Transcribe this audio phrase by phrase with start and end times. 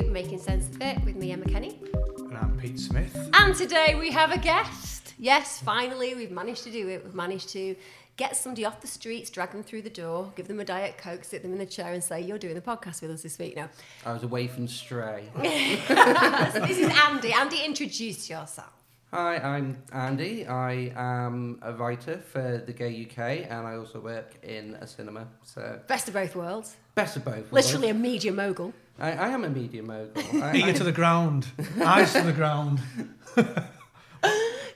[0.00, 1.78] to Making Sense of It with me, Emma Kenny.
[2.18, 3.14] And I'm Pete Smith.
[3.34, 5.12] And today we have a guest.
[5.18, 7.04] Yes, finally, we've managed to do it.
[7.04, 7.76] We've managed to
[8.16, 11.24] get somebody off the streets, drag them through the door, give them a Diet Coke,
[11.24, 13.54] sit them in a chair, and say, You're doing the podcast with us this week
[13.54, 13.68] now.
[14.06, 15.24] I was away from Stray.
[15.34, 15.42] so
[16.66, 17.32] this is Andy.
[17.34, 18.72] Andy, introduce yourself.
[19.12, 20.46] Hi, I'm Andy.
[20.46, 25.28] I am a writer for the Gay UK and I also work in a cinema.
[25.42, 26.76] So, Best of both worlds.
[26.94, 27.52] best of both.
[27.52, 28.72] Literally a media mogul.
[28.98, 30.22] I, I am a media mogul.
[30.42, 31.46] I, Ear I- to the ground,
[31.82, 32.80] eyes to the ground.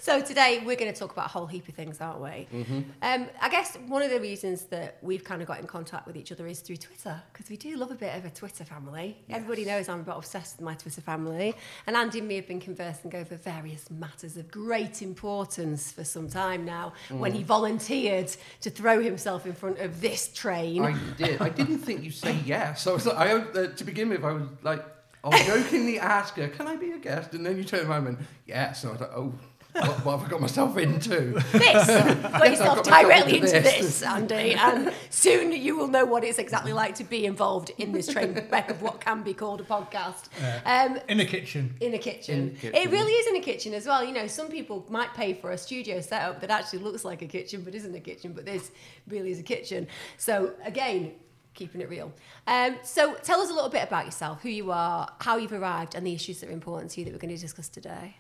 [0.07, 2.47] So today we're going to talk about a whole heap of things, aren't we?
[2.57, 2.81] Mm-hmm.
[3.03, 6.17] Um, I guess one of the reasons that we've kind of got in contact with
[6.17, 9.19] each other is through Twitter because we do love a bit of a Twitter family.
[9.29, 11.57] Everybody knows I'm a bit obsessed with my Twitter family,
[11.89, 16.29] and Andy and me have been conversing over various matters of great importance for some
[16.29, 16.93] time now.
[17.09, 17.39] When Mm.
[17.39, 20.85] he volunteered to throw himself in front of this train.
[20.85, 21.43] I did.
[21.43, 22.87] I didn't think you'd say yes.
[22.87, 24.85] I was like, I, uh, to begin with, I was like,
[25.25, 27.35] I'll jokingly ask her, can I be a guest?
[27.35, 28.85] And then you turn around and went, yes.
[28.85, 29.35] And I was like, oh,
[29.81, 31.33] what, what have I got myself into?
[31.53, 31.87] this.
[31.87, 33.77] Got yourself got directly into into this.
[33.79, 37.93] this, Andy, and soon you will know what it's exactly like to be involved in
[37.93, 40.29] this train wreck of what can be called a podcast.
[40.65, 41.75] Um, In the kitchen.
[41.81, 42.41] in a kitchen.
[42.41, 42.75] In a kitchen.
[42.75, 44.05] It really is in a kitchen as well.
[44.05, 47.27] You know, some people might pay for a studio setup that actually looks like a
[47.27, 48.71] kitchen but isn't a kitchen, but this
[49.09, 49.87] really is a kitchen.
[50.17, 51.13] So, again,
[51.55, 52.13] keeping it real.
[52.47, 55.95] Um, so, tell us a little bit about yourself, who you are, how you've arrived,
[55.95, 58.17] and the issues that are important to you that we're going to discuss today.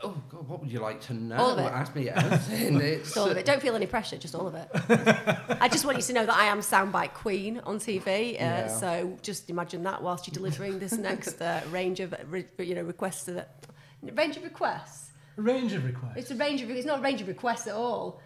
[0.00, 1.36] Oh, God, what would you like to know?
[1.36, 1.62] All of it.
[1.62, 2.80] Ask me everything.
[2.80, 3.44] It's, all of it.
[3.44, 4.68] Don't feel any pressure, just all of it.
[5.60, 8.06] I just want you to know that I am soundbite queen on TV.
[8.34, 8.66] Uh, Yeah.
[8.68, 12.82] So just imagine that whilst you're delivering this next uh, range of re- you know
[12.82, 13.46] requests to the
[14.12, 15.10] range of requests.
[15.36, 16.16] Range of requests.
[16.16, 18.20] It's a range of it's not a range of requests at all.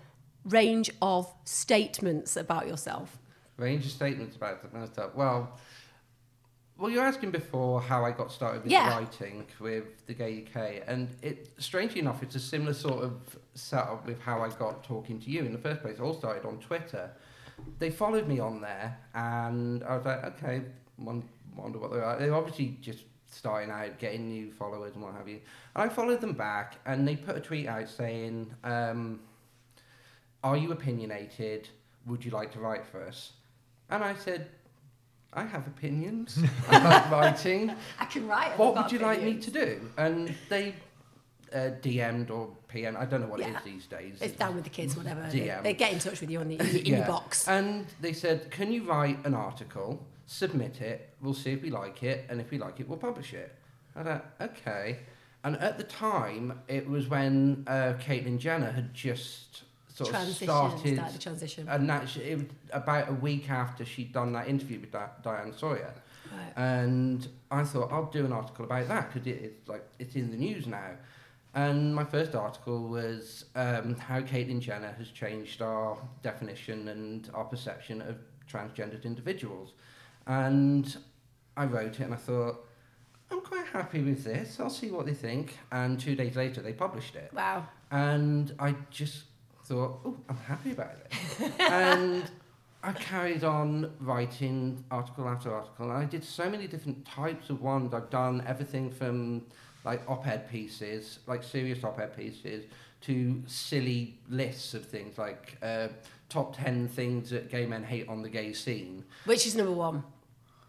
[0.45, 3.19] Range of statements about yourself.
[3.57, 5.11] range of statements about it and stuff.
[6.83, 8.89] Well, well, you're asking before how I got started with Yeah.
[8.89, 14.05] writing with the Gay UK, and it strangely enough, it's a similar sort of setup
[14.05, 15.99] with how I got talking to you in the first place.
[15.99, 17.13] It all started on Twitter.
[17.79, 20.63] They followed me on there, and I was like, okay,
[20.99, 22.19] wonder what they are.
[22.19, 25.41] They're obviously just starting out, getting new followers and what have you.
[25.77, 29.21] And I followed them back, and they put a tweet out saying, um,
[30.43, 31.69] "Are you opinionated?
[32.07, 33.35] Would you like to write for us?"
[33.89, 34.51] And I said,
[35.35, 36.39] I have opinions
[36.69, 37.73] about writing.
[37.99, 38.59] I can write.
[38.59, 39.81] What would you like me to do?
[39.97, 40.75] And they
[41.55, 43.59] uh, DM'd or PM, I don't know what it Yeah.
[43.59, 44.19] is these days.
[44.21, 45.21] It's down with the kids, whatever.
[45.23, 45.63] DM.
[45.63, 47.07] They get in touch with you on the, in, your- your Yeah.
[47.07, 47.47] box.
[47.49, 52.03] And they said, Can you write an article, submit it, we'll see if we like
[52.03, 53.55] it, and if we like it, we'll publish it.
[53.97, 54.99] I thought, Okay.
[55.45, 60.71] And at the time, it was when uh, Caitlyn Jenner had just sort Transition, of
[60.71, 60.95] started.
[60.95, 61.69] started the transition.
[61.69, 65.53] And that, it was about a week after she'd done that interview with Di- Diane
[65.57, 65.95] Sawyer.
[66.33, 66.53] Right.
[66.57, 70.31] And I thought I'll do an article about that because it, it's like it's in
[70.31, 70.93] the news now.
[71.55, 77.45] And my first article was um, how Caitlyn Jenner has changed our definition and our
[77.45, 78.17] perception of
[78.51, 79.73] transgendered individuals.
[80.27, 80.97] And
[81.57, 82.67] I wrote it and I thought,
[83.31, 84.61] I'm quite happy with this.
[84.61, 85.59] I'll see what they think.
[85.71, 87.31] And two days later, they published it.
[87.35, 87.67] Wow.
[87.91, 89.25] And I just
[89.73, 91.53] thought, oh, I'm happy about it.
[91.59, 92.31] and
[92.83, 95.91] I carried on writing article after article.
[95.91, 97.95] And I did so many different types of ones.
[97.95, 99.47] I've done everything from
[99.85, 102.67] like op-ed pieces, like serious op-ed pieces,
[103.03, 105.89] to silly lists of things like uh,
[106.29, 109.05] top 10 things that gay men hate on the gay scene.
[109.25, 110.05] Which is number one?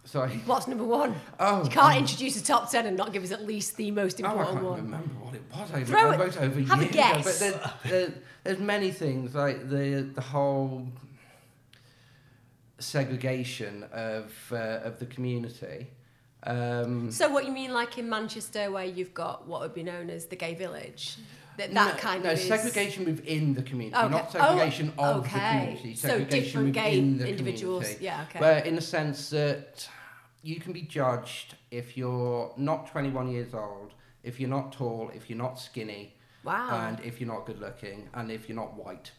[0.06, 1.16] So I, What's number one?
[1.40, 4.20] oh, You can't introduce a top ten and not give us at least the most
[4.20, 4.84] important Oh, I can't one.
[4.84, 5.72] remember what it was.
[5.74, 6.38] I, Throw I it.
[6.38, 7.42] over Have a guess.
[7.42, 7.58] ago.
[7.58, 10.88] But there's, there, there's many things like the the whole
[12.80, 15.88] segregation of uh, of the community.
[16.46, 20.10] Um, So what you mean, like in Manchester, where you've got what would be known
[20.10, 21.18] as the gay village,
[21.58, 24.10] that that no, kind no, of is segregation within the community, Okay.
[24.10, 25.60] not segregation Oh, of the okay.
[25.60, 25.96] community.
[25.96, 27.84] So Segregation different gay within the individuals.
[27.84, 28.06] community.
[28.06, 28.40] Yeah, okay.
[28.40, 29.88] Where in the sense that
[30.42, 35.30] you can be judged if you're not 21 years old, if you're not tall, if
[35.30, 36.14] you're not skinny,
[36.44, 36.88] wow.
[36.88, 39.12] and if you're not good looking, and if you're not white,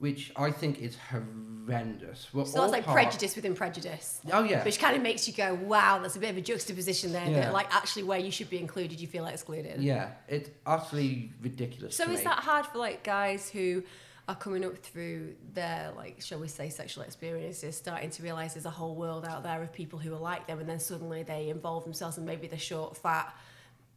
[0.00, 2.32] which I think is horrendous.
[2.32, 4.20] We're so that's like part- prejudice within prejudice.
[4.32, 7.12] Oh yeah, Which kind of makes you go, wow, that's a bit of a juxtaposition
[7.12, 7.26] there.
[7.28, 7.40] Yeah.
[7.40, 9.80] That like actually where you should be included, you feel excluded.
[9.82, 11.94] yeah, it's utterly ridiculous.
[11.96, 12.24] So is me.
[12.24, 13.82] that hard for like guys who
[14.26, 18.64] are coming up through their like shall we say sexual experiences starting to realize there's
[18.64, 21.48] a whole world out there of people who are like them and then suddenly they
[21.48, 23.34] involve themselves and maybe they're short fat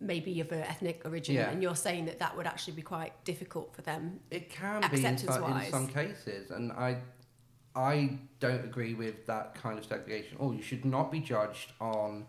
[0.04, 1.50] maybe of an ethnic origin Yeah.
[1.50, 5.04] and you're saying that that would actually be quite difficult for them It can be
[5.06, 6.98] in some, in some cases, and I,
[7.76, 10.38] I don't agree with that kind of segregation.
[10.40, 12.26] Oh, you should not be judged on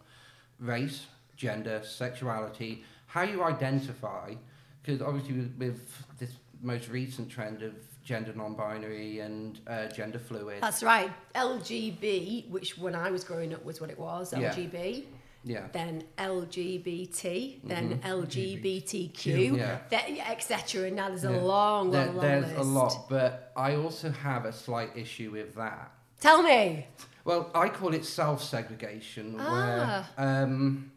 [0.58, 1.06] race,
[1.36, 4.34] gender, sexuality, how you identify,
[4.82, 6.32] because obviously with, with this
[6.62, 10.58] most recent trend of gender non-binary and uh, gender fluid.
[10.62, 11.10] That's right.
[11.34, 15.04] LGB, which when I was growing up was what it was, LGB.
[15.04, 15.04] yeah.
[15.44, 18.06] Then LGBT, then Mm-hmm.
[18.22, 19.78] LGBTQ, Yeah.
[19.90, 20.86] then etc.
[20.86, 21.40] And now there's a Yeah.
[21.40, 22.58] long, There- long, long there's list.
[22.58, 25.92] a lot, but I also have a slight issue with that.
[26.20, 26.86] Tell me.
[27.24, 30.10] Well, I call it self-segregation, Ah.
[30.16, 30.90] where um,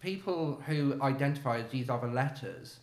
[0.00, 2.80] people who identify as these other letters,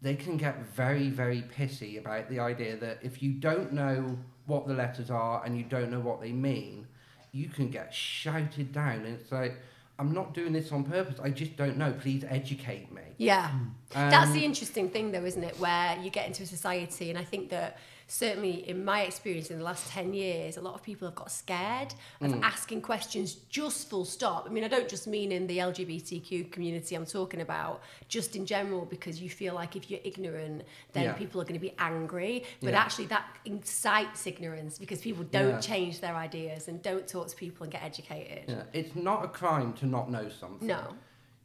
[0.00, 4.66] they can get very, very pissy about the idea that if you don't know what
[4.66, 6.86] the letters are and you don't know what they mean,
[7.30, 9.04] you can get shouted down.
[9.06, 9.54] And it's like,
[10.02, 11.20] I'm not doing this on purpose.
[11.22, 11.92] I just don't know.
[11.92, 13.02] Please educate me.
[13.18, 13.50] Yeah.
[13.90, 15.54] That's Um, the interesting thing, though, isn't it?
[15.60, 17.78] Where you get into a society, and I think that
[18.12, 21.30] certainly in my experience in the last 10 years, a lot of people have got
[21.30, 22.42] scared of Mm.
[22.42, 24.44] asking questions just full stop.
[24.46, 28.44] I mean, I don't just mean in the LGBTQ community I'm talking about, just in
[28.44, 30.62] general, because you feel like if you're ignorant,
[30.92, 31.12] then Yeah.
[31.14, 32.44] people are going to be angry.
[32.60, 32.80] But Yeah.
[32.84, 35.60] actually, that incites ignorance because people don't Yeah.
[35.60, 38.44] change their ideas and don't talk to people and get educated.
[38.46, 40.68] Yeah, it's not a crime to not know something.
[40.68, 40.96] No.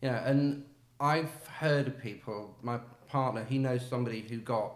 [0.01, 0.65] Yeah, and
[0.99, 2.55] I've heard of people.
[2.61, 4.73] My partner, he knows somebody who got.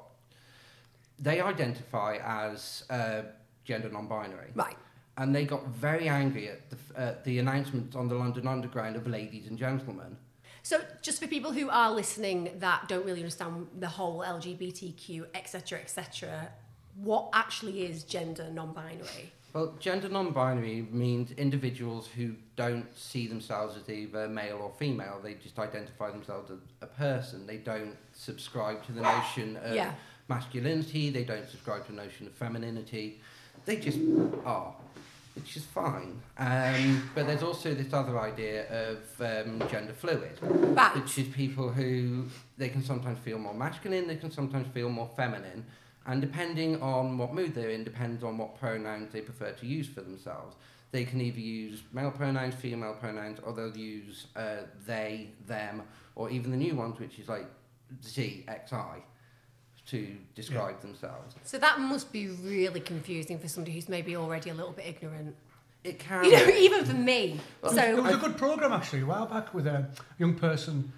[1.21, 3.21] They identify as uh,
[3.63, 4.75] gender non-binary, Right.
[5.17, 9.07] and they got very angry at the uh, the announcement on the London Underground of
[9.07, 10.17] ladies and gentlemen.
[10.63, 15.79] So, just for people who are listening that don't really understand the whole LGBTQ, etc.,
[15.79, 16.49] etc.,
[16.95, 19.31] what actually is gender non-binary?
[19.53, 25.19] Well, gender non-binary means individuals who don't see themselves as either male or female.
[25.21, 27.45] They just identify themselves as a person.
[27.47, 29.93] They don't subscribe to the notion of Yeah.
[30.31, 31.09] Masculinity.
[31.09, 33.19] They don't subscribe to the notion of femininity.
[33.65, 33.99] They just
[34.45, 34.73] are,
[35.35, 36.13] which is fine.
[36.37, 40.35] Um, but there's also this other idea of um, gender fluid,
[40.95, 42.25] which is people who
[42.57, 45.65] they can sometimes feel more masculine, they can sometimes feel more feminine,
[46.07, 49.87] and depending on what mood they're in, depends on what pronouns they prefer to use
[49.87, 50.55] for themselves.
[50.91, 55.83] They can either use male pronouns, female pronouns, or they'll use uh, they, them,
[56.15, 57.47] or even the new ones, which is like
[58.03, 59.03] Z, X, I,
[59.91, 61.35] to describe themselves.
[61.43, 65.35] So that must be really confusing for somebody who's maybe already a little bit ignorant.
[65.83, 66.23] It can.
[66.23, 67.39] You know, even for me.
[67.63, 70.93] It So, it was a good program actually a while back with a young person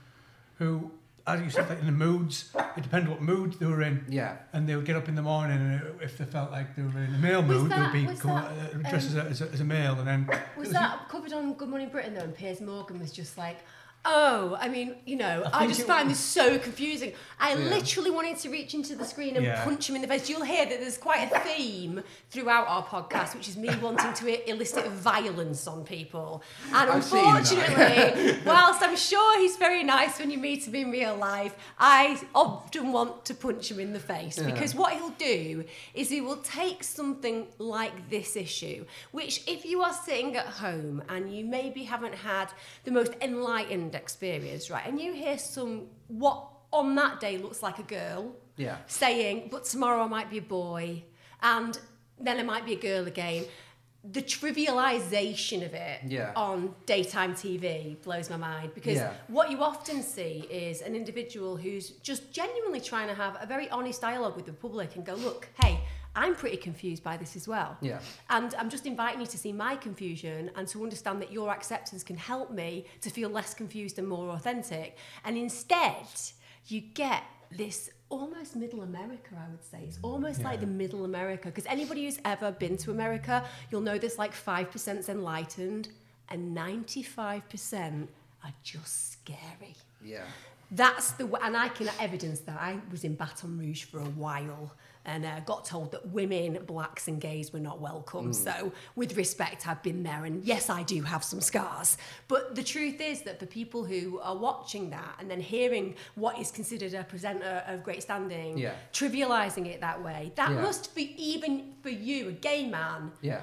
[0.60, 0.92] who,
[1.26, 2.52] as you said, like in the moods.
[2.78, 4.38] It depended what mood they were in, yeah.
[4.52, 7.00] and they would get up in the morning, and if they felt like they were
[7.00, 9.26] in a male Was mood, that- they would be come, that, uh, dressed um, as,
[9.26, 11.90] a, as, a, as a male, and then was it that covered on Good Morning
[11.90, 12.22] Britain though?
[12.22, 13.60] And Piers Morgan was just like,
[14.06, 17.70] "Oh, I mean, you know, I I, just find was- this so confusing." I Yeah.
[17.76, 19.64] literally wanted to reach into the screen and Yeah.
[19.64, 20.30] punch him in the face.
[20.30, 24.50] You'll hear that there's quite a theme throughout our podcast, which is me wanting to
[24.50, 26.42] elicit violence on people.
[26.74, 31.16] And I've unfortunately, whilst I'm sure he's very nice when you meet him in real
[31.16, 34.46] life, I often want to punch him in the face Yeah.
[34.46, 39.82] because what he'll do is he will take something like this issue, which if you
[39.82, 42.50] are sitting at home and you maybe haven't had
[42.86, 47.78] the most enlightened experience, right, and you hear some what on that day looks like
[47.80, 48.78] a girl Yeah.
[48.88, 51.04] saying, but tomorrow I might be a boy,
[51.42, 51.80] and
[52.20, 53.46] then I might be a girl again.
[54.04, 56.34] The trivialization of it Yeah.
[56.36, 59.14] on daytime TV blows my mind because Yeah.
[59.28, 63.70] what you often see is an individual who's just genuinely trying to have a very
[63.70, 65.80] honest dialogue with the public and go, look, hey,
[66.16, 67.78] I'm pretty confused by this as well.
[67.82, 68.00] Yeah.
[68.30, 72.04] And I'm just inviting you to see my confusion and to understand that your acceptance
[72.04, 74.98] can help me to feel less confused and more authentic.
[75.26, 76.06] And instead,
[76.68, 79.80] you get this almost middle America, I would say.
[79.88, 81.48] It's almost like the middle America.
[81.50, 85.90] Because anybody who's ever been to America, you'll know there's like 5% enlightened
[86.30, 88.08] and 95%
[88.44, 89.76] are just scary.
[90.04, 90.24] Yeah.
[90.72, 94.12] That's the w- and I can evidence that I was in Baton Rouge for a
[94.24, 94.74] while
[95.06, 98.32] and uh, got told that women, blacks, and gays were not welcome.
[98.32, 101.98] So, with respect, I've been there, and yes, I do have some scars.
[102.28, 106.40] But the truth is that for people who are watching that and then hearing what
[106.40, 108.76] is considered a presenter of great standing, Yeah.
[108.94, 110.62] trivializing it that way, that Yeah.
[110.62, 113.12] must be even for you, a gay man.
[113.22, 113.42] Yeah.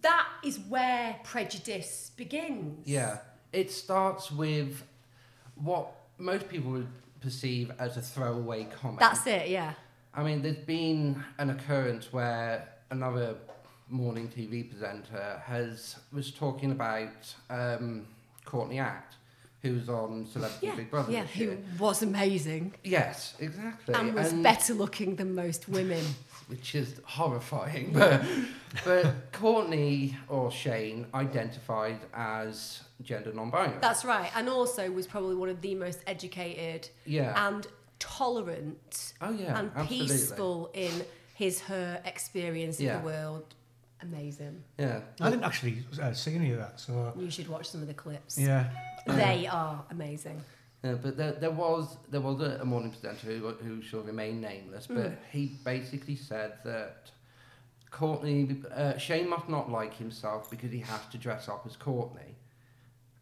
[0.00, 2.86] That is where prejudice begins.
[2.86, 3.18] Yeah,
[3.52, 4.82] it starts with
[5.54, 6.88] what most people would
[7.20, 9.00] perceive as a throwaway comment.
[9.00, 9.48] That's it.
[9.48, 9.74] Yeah.
[10.16, 13.36] I mean, there's been an occurrence where another
[13.88, 18.06] morning TV presenter has was talking about um,
[18.44, 19.16] Courtney Act,
[19.62, 21.12] who's on Celebrity Yeah, Big Brother.
[21.12, 21.58] yeah, who year.
[21.78, 23.94] was amazing Yes, exactly.
[23.94, 26.04] and was better looking than most women.
[26.46, 27.92] which is horrifying.
[27.92, 28.22] But,
[28.84, 33.78] but Courtney or Shane identified as gender non-binary.
[33.80, 37.48] That's right, and also was probably one of the most educated yeah.
[37.48, 37.66] and
[38.04, 39.58] tolerant oh yeah.
[39.58, 40.06] and absolutely.
[40.08, 40.92] peaceful in
[41.34, 42.96] his her experience Yeah.
[42.96, 43.54] of the world.
[44.02, 44.62] Amazing.
[44.78, 45.00] Yeah.
[45.20, 47.94] I didn't actually uh, see any of that, so You should watch some of the
[47.94, 48.38] clips.
[48.38, 48.64] yeah.
[49.06, 50.38] They are amazing.
[50.82, 54.40] Yeah, but there, there was there was a, a morning presenter who who shall remain
[54.40, 55.16] nameless, but Mm.
[55.32, 57.10] he basically said that
[57.90, 62.32] Courtney uh, Shane must not like himself because he has to dress up as Courtney,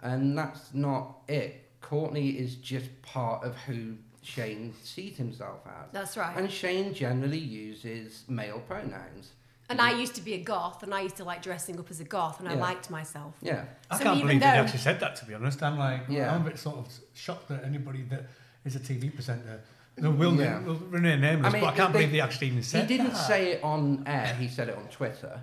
[0.01, 1.53] and that's not it.
[1.81, 6.37] Courtney is just part of who Shane sees himself as, That's right.
[6.37, 9.33] and Shane generally uses male pronouns.
[9.69, 11.99] And I used to be a goth, and I used to like dressing up as
[12.01, 12.61] a goth, and I Yeah.
[12.61, 13.35] liked myself.
[13.41, 15.17] Yeah, I So can't even believe they though- actually said that.
[15.17, 16.35] To be honest, I'm like, Yeah.
[16.35, 18.27] I'm a bit sort of shocked that anybody that
[18.65, 19.61] is a TV presenter
[19.97, 20.61] they will, Yeah.
[20.61, 21.51] will remain nameless.
[21.51, 23.17] I mean, but I can't they- believe they actually even he didn't that.
[23.27, 24.35] say it on air.
[24.37, 25.43] He said it on Twitter.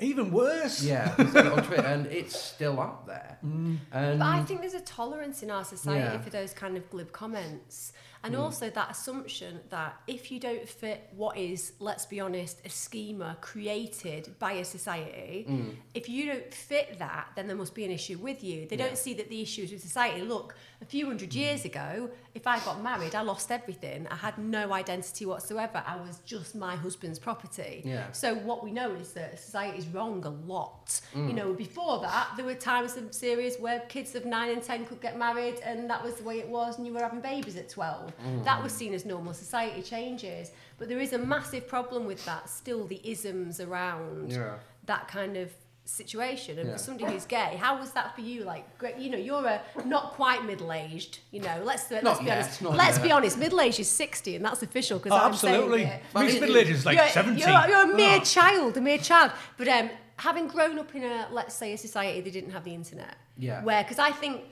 [0.00, 0.82] Even worse.
[0.82, 3.38] Yeah, he said it on Twitter, and it's still up there.
[3.44, 3.78] Mm.
[3.92, 6.20] And But I think there's a tolerance in our society Yeah.
[6.22, 7.92] for those kind of glib comments.
[8.24, 8.40] And Mm.
[8.40, 13.36] also that assumption that if you don't fit what is, let's be honest, a schema
[13.40, 15.76] created by a society, Mm.
[15.94, 18.66] if you don't fit that, then there must be an issue with you.
[18.68, 18.86] They Yeah.
[18.86, 20.22] don't see that the issue is with society.
[20.22, 24.06] Look, a few hundred years ago, if I got married, I lost everything.
[24.08, 25.82] I had no identity whatsoever.
[25.86, 27.82] I was just my husband's property.
[27.84, 28.10] Yeah.
[28.12, 31.00] So what we know is that society is wrong a lot.
[31.14, 31.28] Mm.
[31.28, 34.84] You know, before that, there were times of series where kids of nine and ten
[34.86, 37.56] could get married, and that was the way it was, and you were having babies
[37.56, 38.11] at twelve.
[38.20, 38.44] Mm.
[38.44, 39.34] That was seen as normal.
[39.34, 42.48] Society changes, but there is a massive problem with that.
[42.48, 44.54] Still, the isms around yeah.
[44.86, 45.50] that kind of
[45.84, 46.58] situation.
[46.58, 46.76] And Yeah.
[46.76, 48.44] for somebody who's gay, how was that for you?
[48.44, 51.18] Like, great, you know, you're a not quite middle aged.
[51.32, 52.62] You know, let's let's Not be yet, honest.
[52.62, 53.02] Let's yet.
[53.04, 53.36] be honest.
[53.38, 55.78] Middle age is sixty, and that's official because Oh, I'm absolutely.
[55.84, 56.02] saying it.
[56.12, 57.40] But middle age is like you're, 70.
[57.40, 58.24] You're, you're a mere Oh.
[58.24, 59.32] child, a mere child.
[59.56, 62.74] But um, having grown up in a, let's say, a society that didn't have the
[62.74, 63.64] internet, Yeah.
[63.64, 64.42] where, because I think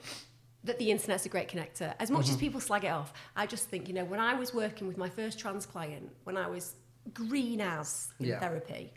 [0.63, 1.93] that the internet's a great connector.
[1.99, 2.39] As much as Mm-hmm.
[2.39, 5.09] people slag it off, I just think, you know, when I was working with my
[5.09, 6.75] first trans client, when I was
[7.13, 8.39] green as in Yeah.
[8.39, 8.93] therapy,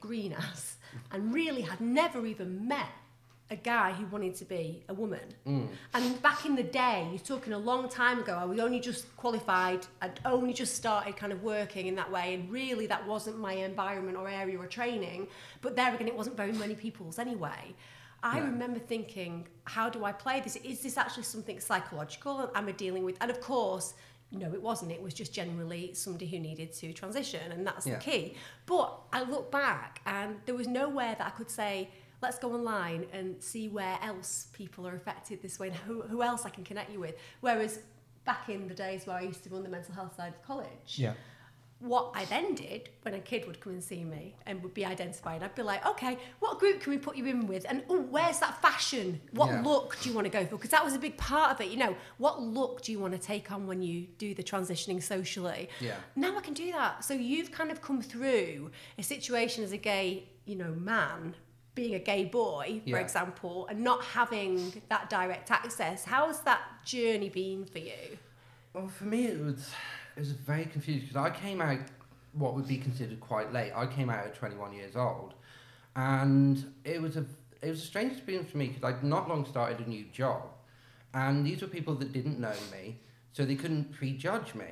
[0.00, 0.76] green as,
[1.10, 2.88] and really had never even met
[3.50, 5.20] a guy who wanted to be a woman.
[5.46, 5.68] Mm.
[5.92, 9.14] And back in the day, you're talking a long time ago, I was only just
[9.18, 13.38] qualified, I'd only just started kind of working in that way, and really that wasn't
[13.38, 15.28] my environment or area or training.
[15.60, 17.74] But there again, it wasn't very many people's anyway.
[18.22, 18.44] I Yeah.
[18.46, 20.56] remember thinking, how do I play this?
[20.56, 23.16] Is this actually something psychological am I dealing with?
[23.20, 23.94] And of course,
[24.30, 24.92] no, it wasn't.
[24.92, 27.96] It was just generally somebody who needed to transition, and that's Yeah.
[27.98, 28.36] the key.
[28.66, 31.90] But I look back, and there was nowhere that I could say,
[32.22, 36.22] let's go online and see where else people are affected this way and who, who
[36.22, 37.16] else I can connect you with.
[37.40, 37.80] Whereas
[38.24, 40.94] back in the days where I used to run the mental health side of college,
[40.96, 41.14] Yeah.
[41.82, 44.86] What I then did when a kid would come and see me and would be
[44.86, 47.66] identified, I'd be like, okay, what group can we put you in with?
[47.68, 49.20] And oh, where's that fashion?
[49.32, 49.62] What Yeah.
[49.62, 50.56] look do you want to go for?
[50.56, 51.70] Because that was a big part of it.
[51.70, 55.02] You know, what look do you want to take on when you do the transitioning
[55.02, 55.68] socially?
[55.80, 55.96] Yeah.
[56.14, 57.04] Now I can do that.
[57.04, 61.34] So you've kind of come through a situation as a gay, you know, man,
[61.74, 66.04] being a gay boy, for example, and not having that direct access.
[66.04, 68.18] How's that journey been for you?
[68.74, 69.70] Well, for me, it was
[70.16, 71.78] it was very confusing because I came out
[72.32, 73.72] what would be considered quite late.
[73.74, 75.34] I came out at 21 years old,
[75.96, 77.26] and it was a
[77.60, 80.42] it was a strange experience for me because I'd not long started a new job,
[81.14, 82.98] and these were people that didn't know me,
[83.32, 84.66] so they couldn't prejudge me.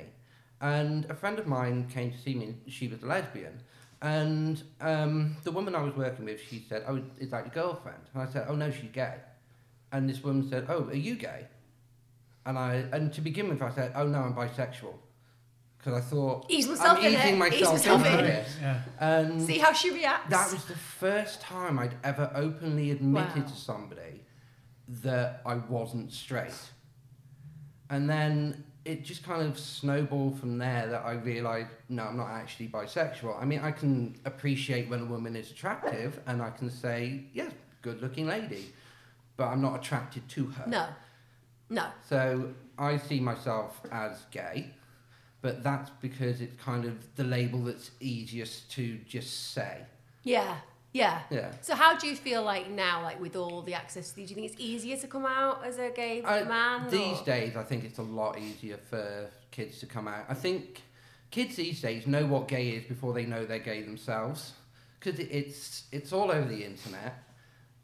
[0.59, 2.55] And a friend of mine came to see me.
[2.67, 3.61] She was a lesbian,
[4.01, 8.03] and um, the woman I was working with, she said, "Oh, is that your girlfriend?"
[8.13, 9.15] And I said, "Oh no, she's gay."
[9.91, 11.47] And this woman said, "Oh, are you gay?"
[12.45, 14.95] And I and to begin with, I said, "Oh no, I'm bisexual,"
[15.83, 17.53] because I thought Ease myself I'm in easing it.
[17.53, 18.25] Ease myself myself into in.
[18.25, 18.57] this.
[18.61, 18.81] Yeah.
[18.99, 20.29] And See how she reacts.
[20.29, 23.49] that was the first time I'd ever openly admitted Wow.
[23.49, 24.21] to somebody
[24.87, 26.53] that I wasn't straight.
[27.89, 32.29] And then it just kind of snowballed from there that I realised, no, I'm not
[32.29, 33.39] actually bisexual.
[33.41, 37.51] I mean, I can appreciate when a woman is attractive and I can say, yes,
[37.81, 38.71] good looking lady,
[39.37, 40.63] but I'm not attracted to her.
[40.67, 40.87] No.
[41.69, 41.85] No.
[42.07, 44.71] So I see myself as gay,
[45.41, 49.77] but that's because it's kind of the label that's easiest to just say.
[50.23, 50.57] Yeah.
[50.93, 51.21] Yeah.
[51.29, 51.51] Yeah.
[51.61, 54.11] So how do you feel like now, like with all the access?
[54.11, 56.89] Do you think it's easier to come out as a gay I- man?
[56.89, 60.25] these or- days, I think it's a lot easier for kids to come out.
[60.29, 60.81] I think
[61.31, 64.53] kids these days know what gay is before they know they're gay themselves,
[64.99, 67.23] because it's it's all over the internet,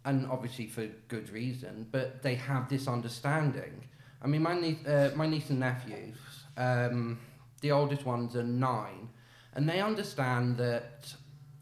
[0.05, 3.83] and obviously for good reason, but they have this understanding.
[4.21, 6.17] I mean, my niece, uh, my niece and nephews,
[6.57, 7.19] um,
[7.61, 9.09] the oldest ones are nine,
[9.53, 11.13] and they understand that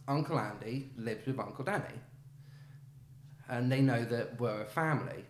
[0.08, 2.00] Uncle Andy lives with Uncle Danny,
[3.50, 5.24] and they know that we're a family,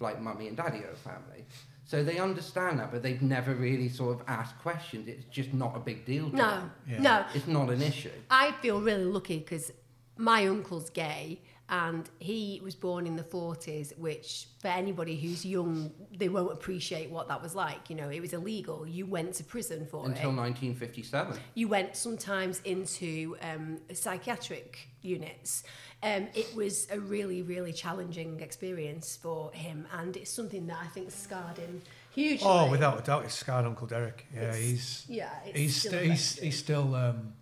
[0.00, 1.44] like Mummy and Daddy are a family.
[1.84, 5.08] So they understand that, but they've never really sort of asked questions.
[5.08, 6.70] It's just not a big deal to No, them.
[6.88, 7.00] Yeah.
[7.02, 7.24] no.
[7.34, 8.10] It's not an issue.
[8.30, 9.72] I feel really lucky because
[10.16, 15.90] my uncle's gay and he was born in the 40s, which for anybody who's young,
[16.16, 17.88] they won't appreciate what that was like.
[17.88, 18.86] You know, it was illegal.
[18.86, 20.36] You went to prison for Until it.
[20.36, 21.38] 1957.
[21.54, 25.62] You went sometimes into um, psychiatric units.
[26.02, 30.86] Um, it was a really, really challenging experience for him, and it's something that I
[30.88, 31.80] think scarred him
[32.12, 32.46] hugely.
[32.46, 34.26] Oh, without a doubt, it's scarred Uncle Derek.
[34.34, 37.32] Yeah, It's- he's yeah, it's he's still st- he's he's still um,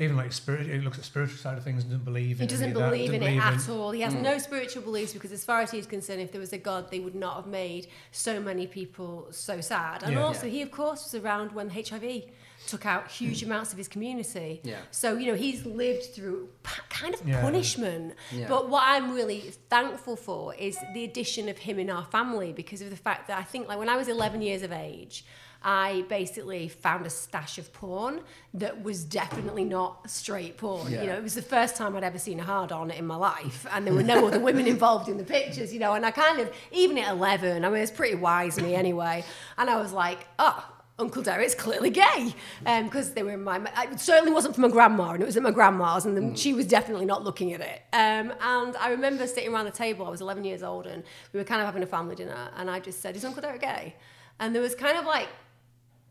[0.00, 0.66] even like spirit.
[0.66, 2.48] He looks at spiritual side of things and doesn't believe He in.
[2.48, 3.90] doesn't any of that, believe in doesn't it believe at all.
[3.90, 4.22] He has Mm.
[4.22, 7.00] no spiritual beliefs because, as far as he's concerned, if there was a God, they
[7.00, 10.02] would not have made so many people so sad.
[10.02, 10.22] And Yeah.
[10.24, 10.52] also, Yeah.
[10.52, 12.30] he, of course, was around when HIV
[12.66, 14.60] took out huge amounts of his community.
[14.64, 14.76] Yeah.
[14.90, 16.48] So, you know, he's lived through
[16.90, 17.40] kind of Yeah.
[17.40, 18.14] punishment.
[18.30, 18.48] Yeah.
[18.48, 22.80] But what I'm really thankful for is the addition of him in our family because
[22.82, 25.24] of the fact that I think, like, when I was 11 years of age,
[25.62, 28.20] I basically found a stash of porn
[28.54, 30.90] that was definitely not straight porn.
[30.90, 31.02] Yeah.
[31.02, 33.16] You know, it was the first time I'd ever seen a hard on in my
[33.16, 35.92] life, and there were no other women involved in the pictures, you know.
[35.92, 39.24] And I kind of, even at 11, I mean, it's pretty wise me anyway.
[39.58, 40.64] And I was like, oh,
[40.98, 42.34] Uncle Derek's clearly gay.
[42.64, 45.42] Because they were in my, it certainly wasn't from my grandma, and it was at
[45.42, 47.82] my grandma's, and then she was definitely not looking at it.
[47.92, 51.02] Um, and I remember sitting around the table, I was 11 years old, and
[51.32, 53.60] we were kind of having a family dinner, and I just said, Is Uncle Derek
[53.60, 53.96] gay?
[54.38, 55.28] And there was kind of like,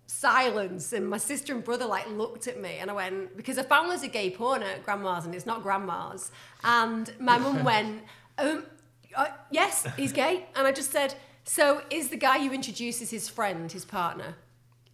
[0.09, 3.63] silence and my sister and brother like looked at me and I went because I
[3.63, 6.31] found there's a gay porn at grandma's and it's not grandma's.
[6.63, 8.03] And my mum went
[8.39, 8.65] um
[9.15, 10.47] uh, yes he's gay.
[10.55, 11.13] And I just said
[11.43, 14.35] so is the guy you introduced as his friend his partner?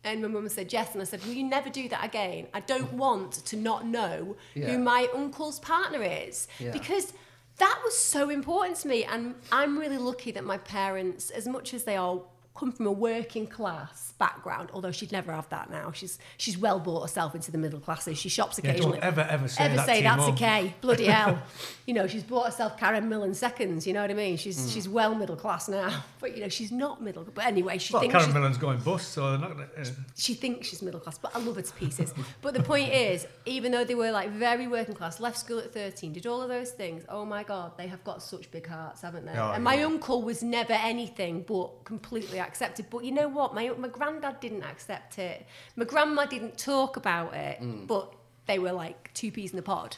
[0.03, 0.91] And my mum said yes.
[0.93, 2.47] And I said will you never do that again?
[2.53, 4.67] I don't want to not know Yeah.
[4.67, 6.47] who my uncle's partner is.
[6.59, 6.71] Yeah.
[6.71, 7.13] because
[7.57, 11.73] that was so important to me and I'm really lucky that my parents as much
[11.73, 15.91] as they all come from a working class background although she'd never have that now.
[15.91, 18.17] She's she's well brought herself into the middle classes.
[18.17, 18.99] She shops Yeah, occasionally.
[18.99, 20.73] don't ever ever say ever that say that's okay.
[20.81, 21.41] Bloody hell.
[21.85, 24.37] You know she's bought herself Karen Millen seconds you know what I mean?
[24.37, 24.73] She's Mm.
[24.73, 26.03] she's well middle class now.
[26.21, 29.09] But you know she's not middle but anyway she Well, thinks Karen Millen's going bust,
[29.11, 29.67] so they're not gonna.
[29.77, 32.13] Uh, she thinks she's middle class, but I love her to pieces.
[32.41, 35.71] but the point is, even though they were like very working class, left school at
[35.73, 39.01] 13, did all of those things, oh my God, they have got such big hearts,
[39.01, 39.33] haven't they?
[39.37, 42.87] Oh, and my uncle was never anything but completely accepted.
[42.89, 43.53] But you know what?
[43.53, 45.45] My, my granddad didn't accept it.
[45.75, 47.87] My grandma didn't talk about it, mm.
[47.87, 48.13] but
[48.45, 49.95] they were like two peas in a pod.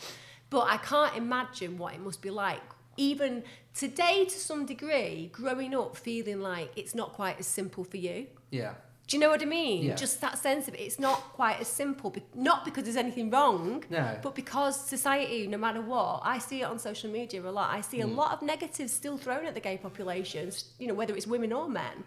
[0.50, 2.62] But I can't imagine what it must be like.
[2.96, 7.98] Even today, to some degree, growing up feeling like it's not quite as simple for
[7.98, 8.28] you.
[8.50, 8.74] Yeah.
[9.08, 9.84] Do you know what I mean?
[9.86, 9.96] Yeah.
[9.96, 10.82] Just that sense of it.
[10.82, 12.10] It's not quite as simple.
[12.10, 14.20] be- Not because there's anything wrong, No.
[14.22, 17.74] but because society, no matter what, I see it on social media a lot.
[17.74, 18.16] I see a Mm.
[18.18, 20.52] lot of negatives still thrown at the gay population.
[20.78, 22.04] You know, whether it's women or men.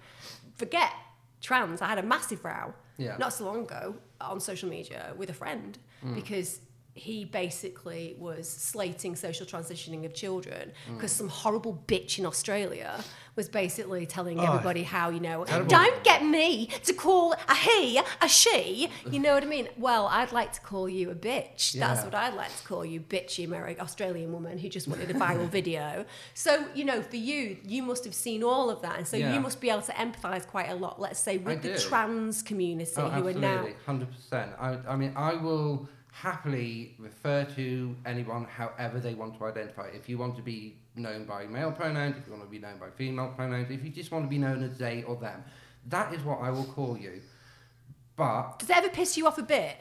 [0.57, 0.93] Forget
[1.41, 1.81] trans.
[1.81, 3.17] I had a massive row Yeah.
[3.17, 6.15] not so long ago on social media with a friend Mm.
[6.17, 6.61] because
[6.93, 10.95] he basically was slating social transitioning of children Mm.
[10.97, 13.03] because some horrible bitch in Australia
[13.37, 15.71] was basically telling Oh, everybody how you know terrible.
[15.71, 20.07] don't get me to call a he a she you know what I mean well
[20.09, 23.45] I'd like to call you a bitch that's what I'd like to call you bitchy
[23.45, 27.83] American Australian woman who just wanted a viral video so you know for you you
[27.85, 29.33] must have seen all of that and so Yeah.
[29.35, 31.79] you must be able to empathize quite a lot let's say with the do.
[31.79, 34.51] trans community Oh, who are now hundred percent.
[34.59, 35.89] I, I mean, I will
[36.21, 39.89] happily refer to anyone however they want to identify.
[39.89, 42.79] If you want to be known by male pronouns, if you want to be known
[42.79, 45.43] by female pronouns, if you just want to be known as they or them,
[45.87, 47.23] that is what I will call you.
[48.17, 49.77] But Does it ever piss you off a bit?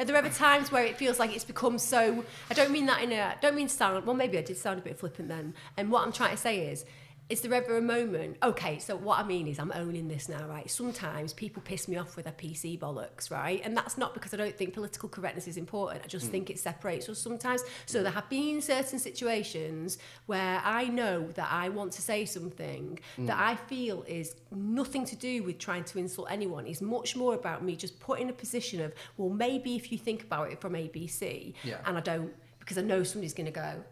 [0.00, 2.24] Are there ever times where it feels like it's become so?
[2.50, 3.20] I don't mean that in a.
[3.20, 4.06] I don't mean sound.
[4.06, 5.54] Well, maybe I did sound a bit flippant then.
[5.76, 6.84] And what I'm trying to say is,
[7.30, 8.36] is there ever a moment?
[8.42, 10.70] Okay, so what I mean is, I'm owning this now, right?
[10.70, 13.62] Sometimes people piss me off with their PC bollocks, right?
[13.64, 16.02] And that's not because I don't think political correctness is important.
[16.04, 16.32] I just mm.
[16.32, 17.64] think it separates us sometimes.
[17.86, 18.02] So mm.
[18.02, 23.26] there have been certain situations where I know that I want to say something mm.
[23.26, 26.66] that I feel is nothing to do with trying to insult anyone.
[26.66, 30.24] It's much more about me just putting a position of, well, maybe if you think
[30.24, 31.78] about it from ABC, Yeah.
[31.86, 33.82] and I don't, because I know somebody's going to go,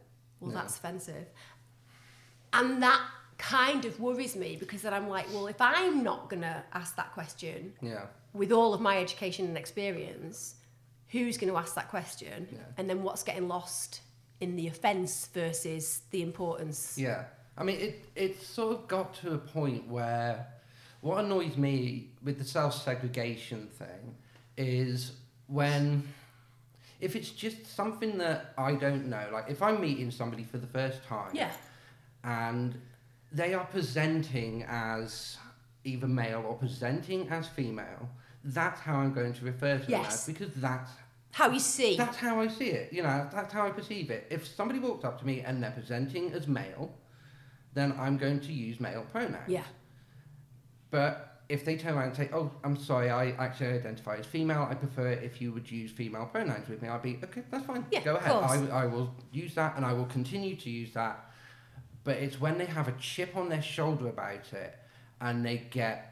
[0.40, 1.28] well, that's offensive.
[2.52, 3.00] And that
[3.42, 6.94] kind of worries me because then I'm like, well, if I'm not going to ask
[6.94, 10.54] that question yeah, with all of my education and experience,
[11.08, 12.48] who's going to ask that question?
[12.52, 12.58] Yeah.
[12.78, 14.00] And then what's getting lost
[14.40, 16.96] in the offence versus the importance.
[16.96, 17.24] Yeah.
[17.58, 20.46] I mean, it, it sort of got to a point where
[21.00, 24.14] what annoys me with the self segregation thing
[24.56, 25.12] is
[25.48, 26.06] when,
[27.00, 30.66] if it's just something that I don't know, like if I'm meeting somebody for the
[30.68, 31.50] first time Yeah.
[32.22, 32.80] and
[33.32, 35.36] they are presenting as
[35.84, 38.08] either male or presenting as female,
[38.44, 40.14] that's how I'm going to refer to them Yes.
[40.28, 40.90] as because that's
[41.32, 41.96] How you see.
[41.96, 42.92] that's how I see it.
[42.92, 44.26] You know, that's how I perceive it.
[44.30, 46.92] If somebody walks up to me and they're presenting as male,
[47.74, 49.48] then I'm going to use male pronouns.
[49.48, 49.64] Yeah.
[50.90, 54.66] But if they turn around and say, "Oh, I'm sorry, I actually identify as female.
[54.70, 57.42] I prefer if you would use female pronouns with me," I'd be okay.
[57.50, 57.84] That's fine.
[57.90, 58.32] Yeah, Go ahead.
[58.32, 61.31] I, I will use that, and I will continue to use that.
[62.04, 64.74] But it's when they have a chip on their shoulder about it,
[65.20, 66.08] and they get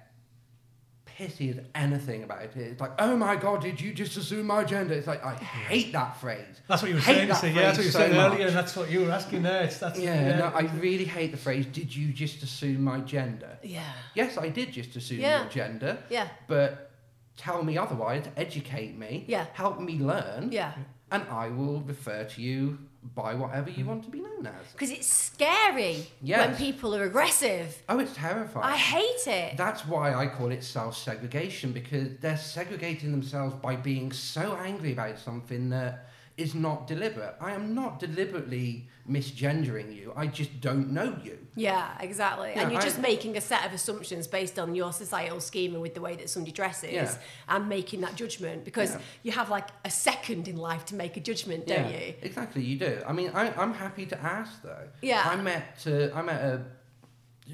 [1.06, 2.56] pissy as anything about it.
[2.56, 5.92] It's like, "Oh my god, did you just assume my gender?" It's like I hate
[5.92, 6.60] that phrase.
[6.68, 7.28] That's what you were Hate saying.
[7.28, 9.00] that so, yeah, that's what you phrase were saying so earlier, and that's what you
[9.04, 9.64] were asking there.
[9.64, 13.58] It's, that's, Yeah, no, I really hate the phrase, did you just assume my gender?
[13.62, 13.82] Yeah.
[14.14, 15.40] Yes, I did just assume Yeah.
[15.42, 16.28] your gender, Yeah.
[16.46, 16.90] but
[17.36, 19.46] tell me otherwise, educate me, Yeah.
[19.54, 20.72] help me learn, Yeah.
[21.10, 22.78] and I will refer to you
[23.14, 23.88] by whatever you mm.
[23.88, 24.72] want to be known as.
[24.72, 26.48] Because it's scary Yes.
[26.48, 27.82] when people are aggressive.
[27.88, 28.66] Oh, it's terrifying.
[28.66, 29.56] I hate it.
[29.56, 34.92] That's why I call it self segregation because they're segregating themselves by being so angry
[34.92, 37.34] about something that is not deliberate.
[37.40, 41.36] I am not deliberately misgendering you, I just don't know you.
[41.56, 42.50] Yeah, exactly.
[42.54, 45.80] Yeah, and you're I- just making a set of assumptions based on your societal schema
[45.80, 47.14] with the way that somebody dresses Yeah.
[47.48, 49.00] and making that judgment because Yeah.
[49.24, 52.14] you have like a second in life to make a judgment, don't you?
[52.22, 53.02] Exactly, you do.
[53.06, 54.86] I mean, I, I'm happy to ask though.
[55.02, 55.22] Yeah.
[55.24, 56.62] I met, uh, I met a.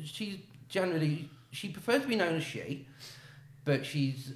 [0.04, 2.86] She's generally she prefers to be known as she,
[3.64, 4.34] but she's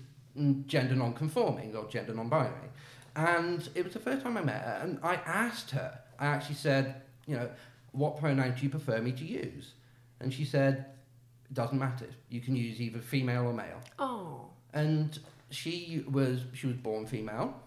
[0.67, 2.70] gender non-conforming or gender non-binary.
[3.17, 5.99] And it was the first time I met her, and I asked her.
[6.19, 7.49] I actually said, you know,
[7.93, 9.73] what pronoun do you prefer me to use?
[10.21, 10.87] And she said,
[11.51, 12.07] it doesn't matter.
[12.29, 14.51] You can use either female or male Oh.
[14.73, 15.19] and
[15.51, 17.61] she was she was born female,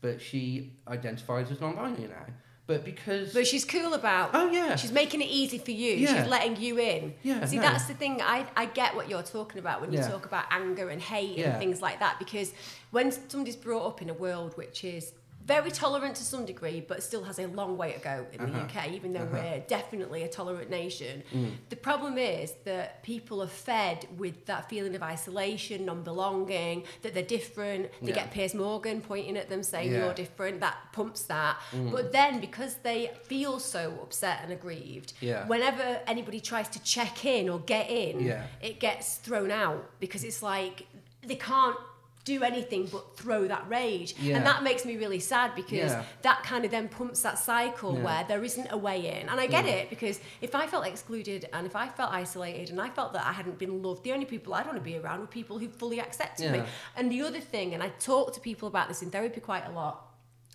[0.00, 2.26] but she identifies as non-binary now.
[2.66, 5.94] But because But she's cool about oh yeah, She's making it easy for you.
[5.94, 6.22] Yeah.
[6.22, 7.14] She's letting you in.
[7.22, 7.62] Yeah, See, no.
[7.62, 8.20] that's the thing.
[8.22, 10.08] I, I get what you're talking about when you Yeah.
[10.08, 11.50] talk about anger and hate Yeah.
[11.50, 12.18] and things like that.
[12.20, 12.52] Because
[12.92, 15.12] when somebody's brought up in a world which is
[15.46, 18.46] very tolerant to some degree, but still has a long way to go in the
[18.58, 18.64] Uh-huh.
[18.66, 19.32] UK, even though Uh-huh.
[19.42, 21.22] we're definitely a tolerant nation.
[21.34, 21.52] Mm.
[21.68, 27.22] The problem is that people are fed with that feeling of isolation, non-belonging, that they're
[27.24, 27.90] different.
[28.00, 28.14] They Yeah.
[28.14, 29.98] get Piers Morgan pointing at them saying Yeah.
[30.04, 30.60] you're different.
[30.60, 31.56] That pumps that.
[31.72, 31.90] Mm.
[31.90, 35.46] But then because they feel so upset and aggrieved, Yeah.
[35.46, 38.28] whenever anybody tries to check in or get in,
[38.60, 40.86] it gets thrown out because it's like
[41.26, 41.76] they can't
[42.24, 44.14] do anything but throw that rage.
[44.20, 44.36] Yeah.
[44.36, 46.04] And that makes me really sad because Yeah.
[46.22, 48.04] that kind of then pumps that cycle Yeah.
[48.04, 49.28] where there isn't a way in.
[49.28, 52.80] And I get it because if I felt excluded and if I felt isolated and
[52.80, 55.18] I felt that I hadn't been loved, the only people I'd want to be around
[55.20, 56.62] were people who fully accepted me.
[56.96, 59.72] And the other thing, and I talk to people about this in therapy quite a
[59.72, 60.08] lot,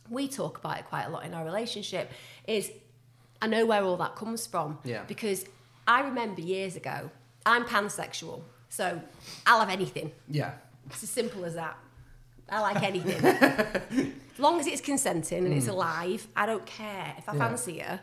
[0.09, 2.09] we talk about it quite a lot in our relationship,
[2.47, 2.71] is
[3.41, 4.79] I know where all that comes from.
[4.85, 5.03] Yeah.
[5.03, 5.43] Because
[5.85, 7.11] I remember years ago,
[7.45, 9.01] I'm pansexual, so
[9.45, 10.13] I'll have anything.
[10.29, 10.53] yeah,
[10.87, 11.77] It's as simple as that.
[12.49, 13.23] I like anything.
[14.33, 17.13] as long as it's consenting and it's alive, I don't care.
[17.17, 17.37] If I Hmm.
[17.37, 17.47] Yeah.
[17.47, 17.99] fancy her,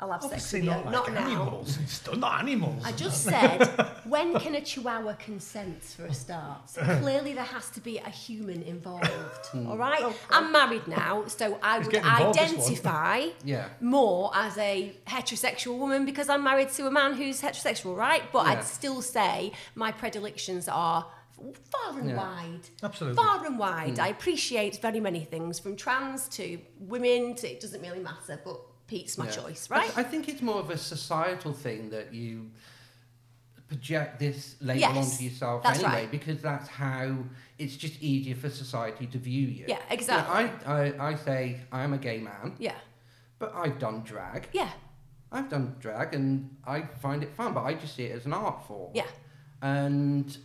[0.00, 0.74] I'll have sex Obviously with you.
[0.74, 1.20] not like Not now.
[1.30, 1.78] animals.
[1.80, 2.82] It's still not animals.
[2.84, 3.64] I just said,
[4.04, 6.68] when can a chihuahua consent for a start?
[6.68, 9.08] So clearly there has to be a human involved.
[9.54, 10.04] all right?
[10.30, 12.60] I'm married now, so I would getting involved, this one.
[12.60, 17.96] identify yeah, more as a heterosexual woman because I'm married to a man who's heterosexual,
[17.96, 18.24] right?
[18.32, 18.52] But Yeah.
[18.54, 21.06] I'd still say my predilections are
[21.70, 22.16] far and Yeah.
[22.16, 22.60] wide.
[22.82, 23.16] Absolutely.
[23.22, 23.96] Far and wide.
[23.96, 24.00] Mm.
[24.00, 28.60] I appreciate very many things from trans to women to it doesn't really matter, but
[28.86, 29.30] Pete's my yeah.
[29.32, 29.98] choice, I- right?
[29.98, 32.50] I, think it's more of a societal thing that you
[33.66, 36.10] project this label Yes, onto yourself anyway, right.
[36.10, 37.16] because that's how
[37.58, 39.64] it's just easier for society to view you.
[39.66, 40.50] Yeah, You know, exactly.
[40.66, 42.74] I, I, I say I am a gay man, yeah.
[43.38, 44.48] but I've done drag.
[44.52, 44.70] Yeah.
[45.32, 48.34] I've done drag and I find it fun, but I just see it as an
[48.34, 48.92] art form.
[48.94, 49.06] Yeah.
[49.62, 50.36] And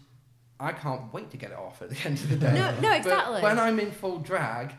[0.60, 2.54] I can't wait to get it off at the end of the day.
[2.54, 3.42] No, no, But exactly.
[3.42, 4.74] when I'm in full drag,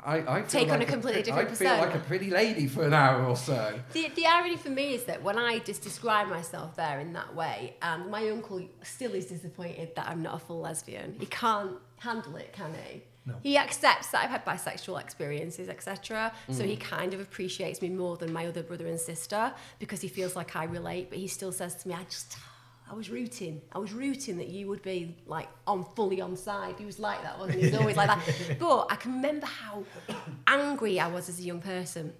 [0.00, 2.68] I, I feel Take on like a completely different I feel like a pretty lady
[2.68, 3.80] for an hour or so.
[3.92, 7.34] The, the irony for me is that when I just describe myself there in that
[7.34, 11.16] way, and my uncle still is disappointed that I'm not a full lesbian.
[11.18, 13.02] He can't handle it, can he?
[13.26, 13.34] No.
[13.42, 16.32] He accepts that I've had bisexual experiences, etc.
[16.48, 16.66] So Mm.
[16.66, 20.36] he kind of appreciates me more than my other brother and sister because he feels
[20.36, 21.10] like I relate.
[21.10, 22.36] But he still says to me, "I just,
[22.90, 23.60] I was rooting.
[23.72, 27.22] I was rooting that you would be like on fully on side." He was like
[27.22, 27.64] that, wasn't he?
[27.66, 28.58] He was always like that.
[28.58, 29.84] But I can remember how
[30.46, 32.12] angry I was as a young person.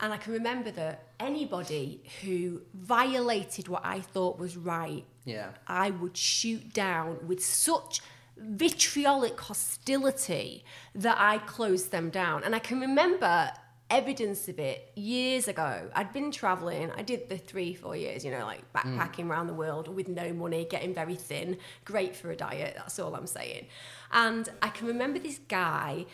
[0.00, 5.48] And I can remember that anybody who violated what I thought was right, Yeah.
[5.66, 8.00] I would shoot down with such
[8.36, 12.44] vitriolic hostility that I closed them down.
[12.44, 13.50] And I can remember
[13.90, 15.90] evidence of it years ago.
[15.94, 19.30] I'd been traveling, I did the three, four years, you know, like backpacking mm.
[19.30, 23.14] around the world with no money, getting very thin, great for a diet, that's all
[23.14, 23.66] I'm saying.
[24.12, 26.06] And I can remember this guy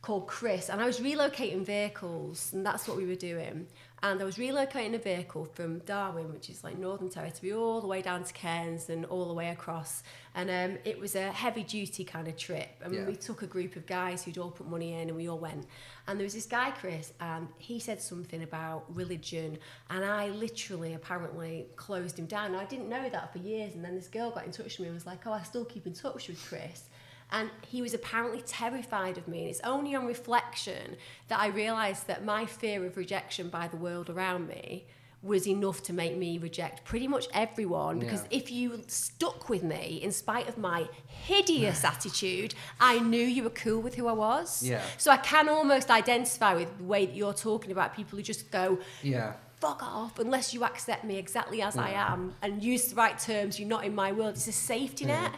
[0.00, 3.68] called Chris, and I was relocating vehicles, and that's what we were doing.
[4.04, 7.86] And I was relocating a vehicle from Darwin, which is like Northern Territory, all the
[7.86, 10.02] way down to Cairns and all the way across.
[10.34, 12.68] And um, it was a heavy duty kind of trip.
[12.82, 13.04] And Yeah.
[13.06, 15.66] we took a group of guys who'd all put money in, and we all went.
[16.08, 19.56] And there was this guy, Chris, and he said something about religion,
[19.88, 22.56] and I literally, apparently, closed him down.
[22.56, 23.74] I didn't know that for years.
[23.74, 25.64] And then this girl got in touch with me and was like, "Oh, I still
[25.64, 26.88] keep in touch with Chris."
[27.32, 29.40] And he was apparently terrified of me.
[29.40, 30.96] And it's only on reflection
[31.28, 34.84] that I realised that my fear of rejection by the world around me
[35.22, 38.00] was enough to make me reject pretty much everyone.
[38.00, 38.38] Because Yeah.
[38.38, 43.50] if you stuck with me, in spite of my hideous attitude, I knew you were
[43.50, 44.62] cool with who I was.
[44.62, 44.82] Yeah.
[44.98, 48.50] So I can almost identify with the way that you're talking about people who just
[48.50, 49.34] go, Yeah.
[49.60, 53.60] fuck off unless you accept me exactly as I am and use the right terms.
[53.60, 54.34] You're not in my world.
[54.34, 55.20] It's a safety Yeah.
[55.22, 55.34] net.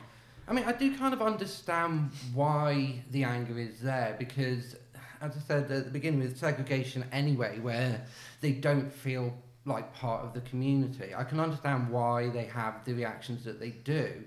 [0.46, 4.76] I mean, I do kind of understand why the anger is there because,
[5.20, 8.04] as I said at the beginning, with segregation anyway, where
[8.40, 9.32] they don't feel
[9.64, 13.70] like part of the community, I can understand why they have the reactions that they
[13.70, 14.22] do.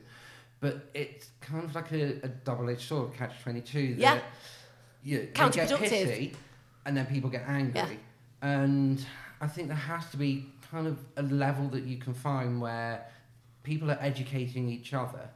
[0.59, 3.79] But it's kind of like a, a double edged sword, catch 22.
[3.79, 4.15] Yeah.
[4.15, 4.23] That
[5.03, 6.33] you, they get pissy
[6.85, 7.99] and then people get angry.
[8.41, 9.05] And
[9.39, 13.05] I think there has to be kind of a level that you can find where
[13.63, 15.29] people are educating each other.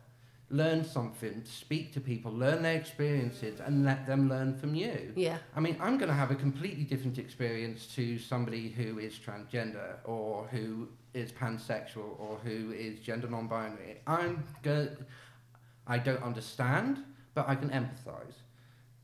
[0.52, 5.14] Learn something, speak to people, learn their experiences, and let them learn from you.
[5.16, 5.38] Yeah.
[5.56, 9.96] I mean, I'm going to have a completely different experience to somebody who is transgender
[10.04, 14.02] or who is pansexual or who is gender non-binary.
[14.06, 14.98] I'm going to,
[15.88, 18.36] I don't understand, but I can empathize.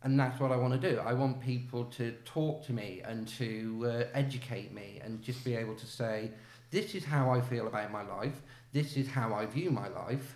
[0.04, 1.00] And that's what I want to do.
[1.00, 5.56] I want people to talk to me and to uh, educate me and just be
[5.56, 6.32] able to say,
[6.72, 8.42] this is how I feel about my life,
[8.74, 10.36] this is how I view my life,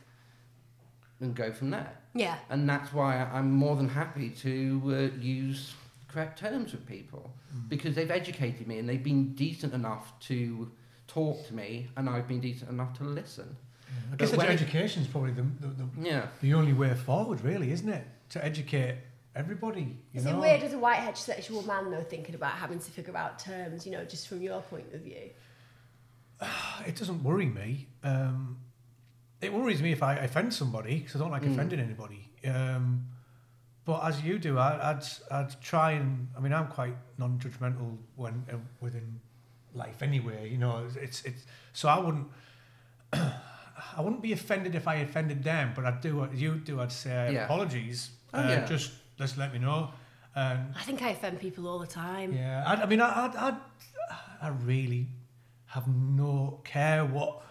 [1.22, 2.38] and go from there Yeah.
[2.50, 4.82] and that's why I'm more than happy to
[5.14, 5.74] uh, use
[6.08, 7.32] correct terms with people
[7.70, 10.70] because they've educated me and they've been decent enough to
[11.08, 13.56] talk to me and I've been decent enough to listen.
[14.12, 16.28] I guess But education is probably the, the, the, Yeah.
[16.42, 18.06] the only way forward, really, isn't it?
[18.30, 18.96] To educate
[19.36, 19.98] everybody.
[20.14, 20.38] You Is know?
[20.38, 23.86] it weird as a white heterosexual man though thinking about having to figure out terms,
[23.86, 25.30] you know, just from your point of view?
[26.86, 27.88] It doesn't worry me.
[28.04, 28.58] Um,
[29.42, 31.54] it worries me if I offend somebody because I don't like Mm.
[31.54, 32.30] offending anybody.
[32.48, 33.08] Um,
[33.86, 38.46] but as you do, I, I'd I'd try and I mean I'm quite non-judgmental when
[38.52, 39.20] uh, within
[39.74, 40.50] life anyway.
[40.50, 42.28] You know, it's it's, it's so I wouldn't.
[43.14, 46.80] I wouldn't be offended if I offended them, but I'd do what you do.
[46.80, 47.46] I'd say Yeah.
[47.46, 48.12] apologies.
[48.34, 48.66] Oh, uh, yeah.
[48.66, 49.92] Just just let me know.
[50.36, 52.32] And I think I offend people all the time.
[52.34, 53.58] yeah, I, I mean, I, I, I,
[54.44, 55.08] I really
[55.66, 57.42] have no care what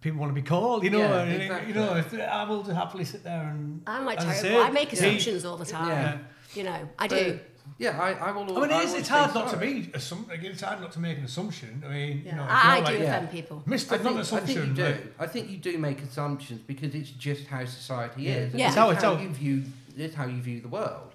[0.00, 0.84] people want to be called.
[0.84, 1.68] You know, Yeah, and, exactly.
[1.68, 3.82] you know, if, I will happily sit there and.
[3.86, 4.62] I'm like as I terrible.
[4.62, 4.98] say, I make yeah.
[4.98, 5.88] assumptions all the time.
[5.88, 6.18] Yeah.
[6.54, 7.40] You know, I But, do.
[7.78, 8.44] Yeah, I, I will.
[8.56, 9.72] I mean, it is, will it's hard not to sorry.
[9.74, 11.82] be assum- It's hard not to make an assumption.
[11.84, 12.30] I mean, Yeah.
[12.30, 13.16] you know, I, I you're do yeah.
[13.16, 13.62] offend people.
[13.66, 13.92] Mr.
[13.98, 14.82] I Not think, I think you do.
[14.84, 18.32] like- I think you do make assumptions because it's just how society Yeah.
[18.34, 18.50] is.
[18.52, 18.66] and Yeah.
[18.68, 19.64] It's It's how how, it's how- you view.
[19.98, 21.12] It's how you view the world.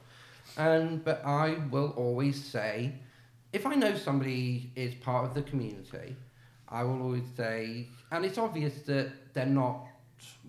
[0.57, 2.93] And but I will always say,
[3.53, 6.15] if I know somebody is part of the community,
[6.67, 9.85] I will always say, and it's obvious that they're not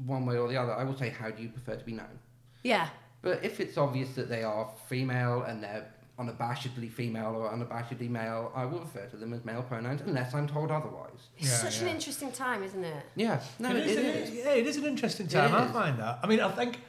[0.06, 0.72] one way or the other.
[0.72, 2.18] I will say, how do you prefer to be known?
[2.62, 2.88] Yeah.
[3.22, 5.86] But if it's obvious that they are female and they're
[6.18, 10.46] unabashedly female or unabashedly male, I will refer to them as male pronouns unless I'm
[10.48, 11.28] told otherwise.
[11.38, 13.04] It's Yeah, such an interesting time, isn't it?
[13.16, 14.28] Yeah, no, it is, it it is.
[14.30, 14.34] is.
[14.36, 15.54] Yeah, it is an interesting time.
[15.54, 16.18] I find that.
[16.22, 16.80] I mean, I think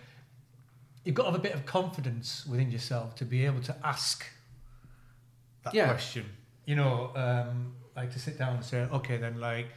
[1.05, 4.25] you've got to have a bit of confidence within yourself to be able to ask
[5.63, 5.85] that Yeah.
[5.87, 6.25] question.
[6.65, 9.67] You know, um, like to sit down and say, okay, then, like,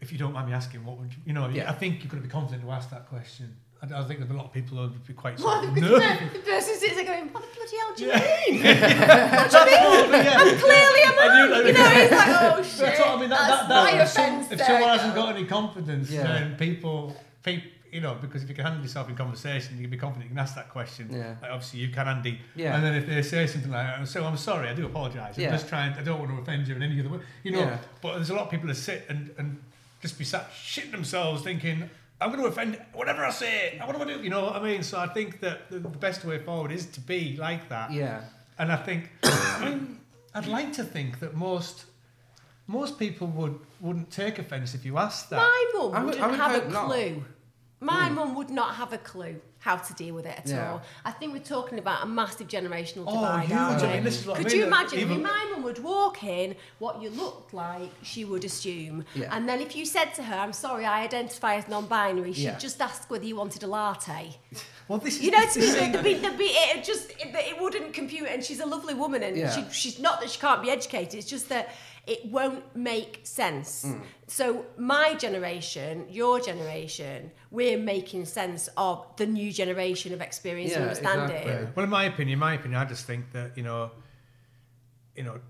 [0.00, 1.48] if you don't mind me asking, what would you, you know?
[1.48, 1.70] Yeah.
[1.70, 3.54] I think you've got to be confident to ask that question.
[3.82, 5.62] I, I think there's a lot of people who would be quite What?
[5.64, 8.40] sort of the, the person sits there going, what the bloody hell do you Yeah.
[8.50, 8.66] mean?
[9.44, 10.58] Absolutely, yeah.
[10.60, 11.66] Clearly I'm And you- right.
[11.66, 12.78] You know, it's like, oh shit.
[12.80, 13.30] That's what I mean.
[13.30, 16.22] That, that's that, that, my if, some- offence if someone hasn't got any confidence, Yeah.
[16.24, 19.90] then people, people, you know, because if you can handle yourself in conversation, you can
[19.90, 21.08] be confident, you can ask that question.
[21.10, 21.36] Yeah.
[21.42, 22.38] Like obviously, you can, Andy.
[22.54, 22.76] Yeah.
[22.76, 25.36] And then if they say something like, that, "So I'm sorry, I do apologise.
[25.38, 25.94] I'm just trying.
[25.94, 27.58] I don't want to offend you in any other way." You know.
[27.60, 27.78] Yeah.
[28.00, 29.60] But there's a lot of people that sit and and
[30.00, 31.88] just be sat shitting themselves, thinking.
[32.22, 33.80] I'm going to offend whatever I say.
[33.82, 34.22] What do I do?
[34.22, 34.82] You know what I mean?
[34.82, 37.90] So I think that the the best way forward is to be like that.
[37.92, 38.20] Yeah.
[38.58, 39.98] And I think, I mean,
[40.34, 41.86] I'd like to think that most
[42.66, 45.38] most people would wouldn't take offence if you asked that.
[45.38, 47.10] My mum I would- wouldn't I would have a clue.
[47.16, 47.22] not.
[47.82, 48.14] My Mm.
[48.14, 50.70] mum would not have a clue how to deal with it at Yeah.
[50.72, 50.82] all.
[51.04, 53.52] I think we're talking about a massive generational Oh, divide.
[53.52, 54.98] aren't I mean, this is what I Could mean, you imagine?
[55.00, 59.04] I mean, my mum would walk in, what you looked like, she would assume.
[59.14, 59.28] Yeah.
[59.34, 62.42] And then if you said to her, I'm sorry, I identify as non binary, she'd
[62.44, 62.58] Yeah.
[62.58, 64.36] just ask whether you wanted a latte.
[64.88, 65.92] Well, this is You know, the to me, thing.
[65.92, 68.28] there'd be, there'd be, it just it, it wouldn't compute.
[68.28, 71.14] And she's a lovely woman, and she, she's not that she can't be educated.
[71.14, 71.70] It's just that
[72.06, 73.84] it won't make sense.
[73.84, 74.00] Mm.
[74.26, 80.84] So my generation, your generation, we're making sense of the new generation of experience and
[80.84, 81.36] understanding.
[81.36, 81.68] exactly.
[81.74, 83.90] Well, in my opinion, in my opinion, I just think that you know,
[85.14, 85.40] you know,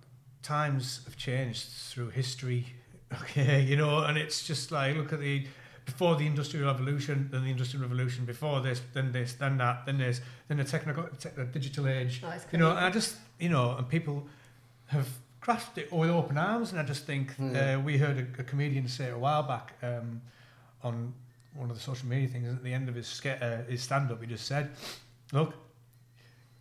[0.42, 2.66] times have changed through history.
[3.22, 5.44] Okay, you know, and it's just like look at the
[5.84, 9.98] before the industrial revolution, then the industrial revolution, before this, then this, then that, then
[9.98, 12.22] this, then the technical, te- the digital age.
[12.24, 14.28] Oh, it's you know, and I just you know, and people
[14.86, 15.08] have
[15.40, 17.76] grasped it with open arms, and I just think Yeah.
[17.76, 20.20] uh, we heard a, a comedian say a while back um,
[20.82, 21.14] on
[21.54, 24.10] one of the social media things at the end of his ske- uh, his stand
[24.10, 24.70] up, he just said,
[25.32, 25.54] "Look,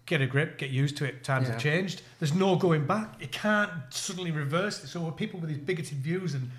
[0.06, 1.24] get a grip, get used to it.
[1.24, 1.54] Times Yeah.
[1.54, 2.02] have changed.
[2.20, 3.22] There's no going back.
[3.22, 4.88] You can't suddenly reverse it.
[4.88, 6.50] So with people with these bigoted views and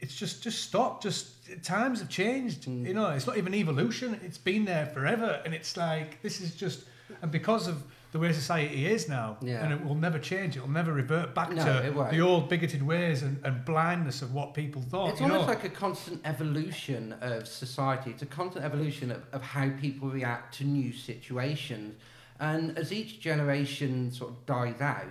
[0.00, 1.02] it's just just stop.
[1.02, 1.26] Just
[1.64, 2.64] times have changed.
[2.66, 2.86] Mm.
[2.86, 4.18] You know, it's not even evolution.
[4.22, 6.84] It's been there forever, and it's like this is just
[7.22, 9.64] and because of the way society is now, Yeah.
[9.64, 10.54] and it will never change.
[10.56, 14.34] It will never revert back No, to the old bigoted ways and, and blindness of
[14.34, 15.10] what people thought.
[15.12, 15.54] It's you almost know?
[15.54, 18.10] like a constant evolution of society.
[18.10, 21.94] It's a constant evolution of, of how people react to new situations.
[22.38, 25.06] And as each generation sort of dies out,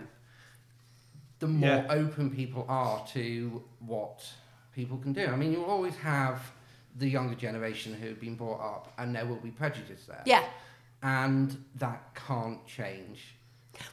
[1.40, 1.88] the more Yeah.
[1.90, 4.24] open people are to what
[4.76, 5.26] people can do.
[5.26, 6.52] I mean, you'll always have
[6.98, 10.22] the younger generation who have been brought up, and there will be prejudice there.
[10.26, 10.44] Yeah.
[11.04, 13.36] And that can't change.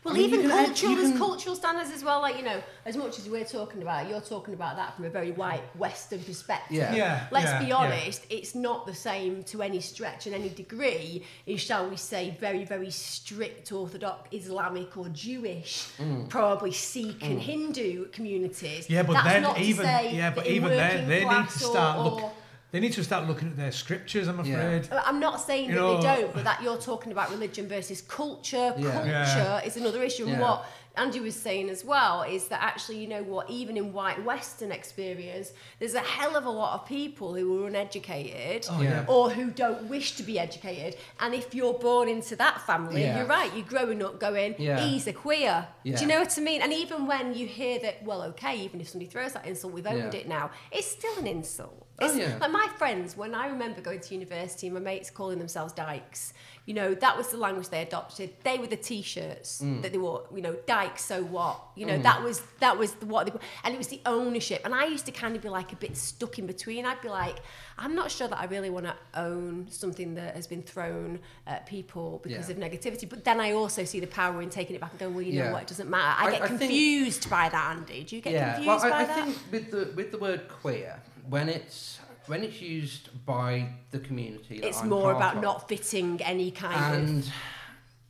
[0.05, 2.21] Well, I mean, even can- cultural, you there's can- cultural standards as well.
[2.21, 5.09] Like you know, as much as we're talking about, you're talking about that from a
[5.11, 6.77] very white Western perspective.
[6.77, 6.95] Yeah.
[6.95, 7.77] Yeah, Let's yeah, be yeah.
[7.77, 12.37] honest, it's not the same to any stretch and any degree in, shall we say,
[12.39, 16.29] very, very strict Orthodox Islamic or Jewish, Mm.
[16.29, 18.91] probably Sikh and Hindu communities.
[18.91, 21.35] Yeah, but That's then not to even say yeah, but even then they need to
[21.35, 22.33] class or- start look.
[22.69, 24.29] Or- They need to start looking at their scriptures.
[24.29, 24.57] I'm Yeah.
[24.57, 24.89] afraid.
[25.05, 27.67] I'm not saying You that know- they don't, uh, but that you're talking about religion
[27.69, 28.75] versus culture.
[28.77, 28.93] Yeah.
[28.93, 29.61] Culture Yeah.
[29.65, 30.27] is another issue.
[30.29, 30.65] And what
[30.97, 34.73] Andy was saying as well is that actually, you know what, even in white Western
[34.73, 39.05] experience, there's a hell of a lot of people who are uneducated Oh, Yeah.
[39.07, 40.97] or who don't wish to be educated.
[41.21, 43.19] And if you're born into that family, Yeah.
[43.19, 44.81] you're right, you're growing up going, Yeah.
[44.81, 45.69] he's a queer.
[45.85, 46.63] Do you know what I mean?
[46.63, 49.87] And even when you hear that, well, okay, even if somebody throws that insult, we've
[49.87, 50.21] owned Yeah.
[50.21, 51.87] it now, it's still an insult.
[52.01, 52.39] Oh, yeah.
[52.41, 56.33] Like my friends, when I remember going to university, my mates calling themselves dykes.
[56.65, 58.31] You know, that was the language they adopted.
[58.45, 59.81] They were the t-shirts Mm.
[59.83, 60.25] that they wore.
[60.35, 61.59] You know, dykes, so what?
[61.77, 63.33] You know, that was that was the, what they
[63.65, 64.61] and it was the ownership.
[64.67, 66.85] And I used to kind of be like a bit stuck in between.
[66.85, 67.39] I'd be like,
[67.79, 71.65] I'm not sure that I really want to own something that has been thrown at
[71.67, 72.57] people because Yeah.
[72.57, 73.09] of negativity.
[73.09, 75.43] But then I also see the power in taking it back and going, well, you
[75.43, 75.63] know what?
[75.63, 76.23] It doesn't matter.
[76.23, 78.05] I I- get I think- confused by that, Andy.
[78.05, 80.43] Do you get yeah, confused well, by I, I think with the with the word
[80.61, 85.69] queer, when it's when it's used by the community, it's I'm more about of, not
[85.69, 87.33] fitting any kind of and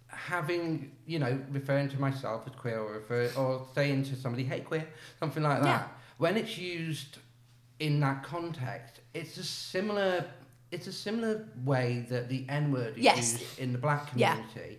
[0.08, 4.60] having you know referring to myself as queer or refer, or saying to somebody, "Hey,
[4.60, 4.86] queer,"
[5.18, 5.66] something like that.
[5.68, 5.88] Yeah.
[6.18, 7.18] When it's used
[7.78, 10.24] in that context, it's a similar.
[10.70, 13.40] It's a similar way that the N word is Yes.
[13.40, 14.34] used in the black Yeah.
[14.34, 14.78] community,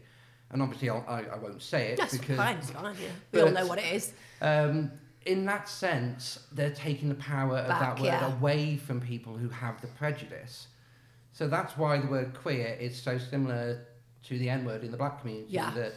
[0.52, 3.10] and obviously I'll, I I won't say it That's because fine, it's fine, yeah.
[3.32, 4.14] We all know what it is.
[4.42, 4.92] um,
[5.26, 8.38] in that sense, they're taking the power of Back, that word yeah.
[8.38, 10.68] away from people who have the prejudice.
[11.32, 13.86] So that's why the word queer is so similar
[14.26, 15.48] to the N word in the black community.
[15.50, 15.72] Yeah.
[15.72, 15.94] That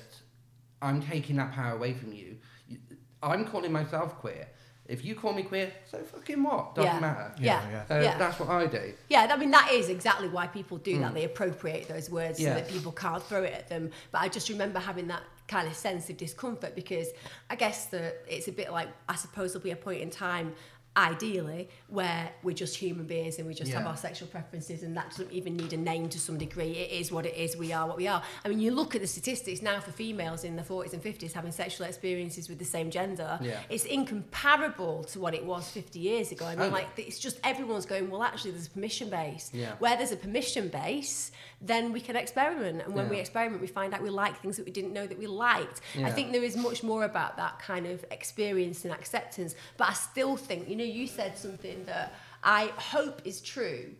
[0.80, 2.36] I'm taking that power away from you.
[2.68, 2.78] You-
[3.22, 4.48] I'm calling myself queer.
[4.86, 6.74] If you call me queer, so fucking what?
[6.74, 7.00] Doesn't Yeah.
[7.00, 7.32] matter.
[7.38, 7.86] Yeah, yeah.
[7.86, 8.18] So yeah.
[8.18, 8.92] that's what I do.
[9.08, 11.12] Yeah, I mean that is exactly why people do that.
[11.12, 11.14] Mm.
[11.14, 12.48] They appropriate those words Yeah.
[12.48, 13.90] so that people can't throw it at them.
[14.10, 17.08] But I just remember having that kind of sense of discomfort because
[17.50, 20.54] I guess that it's a bit like I suppose there'll be a point in time
[20.96, 25.08] ideally where we're just human beings and we just have our sexual preferences and that
[25.10, 26.72] doesn't even need a name to some degree.
[26.72, 27.56] It is what it is.
[27.56, 28.22] We are what we are.
[28.44, 31.32] I mean you look at the statistics now for females in the 40s and 50s
[31.32, 33.38] having sexual experiences with the same gender.
[33.40, 33.60] Yeah.
[33.70, 36.46] it's incomparable to what it was 50 years ago.
[36.46, 36.72] I mean Oh.
[36.72, 39.50] like it's just everyone's going well actually there's a permission base.
[39.52, 39.72] Yeah.
[39.78, 41.32] where there's a permission base
[41.64, 42.82] then we can experiment.
[42.84, 45.18] And when we experiment we find out we like things that we didn't know that
[45.18, 45.80] we liked.
[45.98, 49.92] I think there is much more about that kind of experience and acceptance but i
[49.92, 53.90] still think you know you said something that i hope is true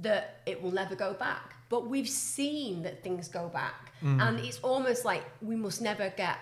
[0.00, 4.20] that it will never go back but we've seen that things go back mm.
[4.20, 6.38] and it's almost like we must never get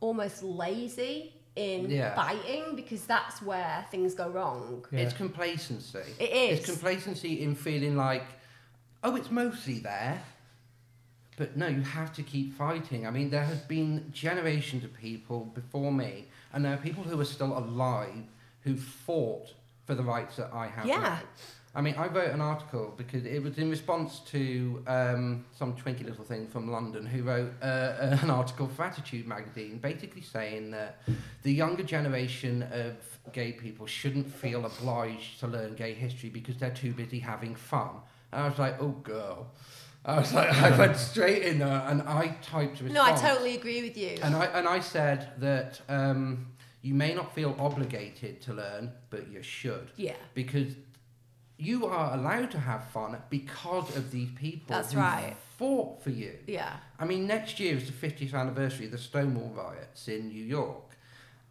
[0.00, 2.14] almost lazy in Yeah.
[2.14, 4.84] fighting because that's where things go wrong.
[4.92, 5.00] Yeah.
[5.00, 6.04] It's complacency.
[6.18, 6.58] It is.
[6.60, 8.24] It's complacency in feeling like,
[9.02, 10.22] oh, it's mostly there.
[11.36, 13.06] But no, you have to keep fighting.
[13.06, 17.20] I mean, there has been generations of people before me, and there are people who
[17.20, 18.24] are still alive
[18.68, 19.54] who fought
[19.86, 21.00] for the rights that I have Yeah.
[21.00, 21.18] now.
[21.74, 26.04] I mean, I wrote an article because it was in response to um, some twinkly
[26.06, 31.00] little thing from London who wrote uh, an article for Attitude magazine, basically saying that
[31.42, 32.96] the younger generation of
[33.32, 37.90] gay people shouldn't feel obliged to learn gay history because they're too busy having fun.
[38.32, 39.46] And I was like, oh, girl.
[40.04, 42.92] I was like, I went straight in there and I typed a response.
[42.94, 44.16] No, I totally agree with you.
[44.22, 46.46] And I and I said that um,
[46.82, 50.14] you may not feel obligated to learn, but you should yeah.
[50.34, 50.74] because
[51.58, 55.34] you are allowed to have fun because of these people That's who right.
[55.56, 56.38] fought for you.
[56.46, 56.76] Yeah.
[57.00, 60.96] I mean, next year is the 50th anniversary of the Stonewall riots in New York,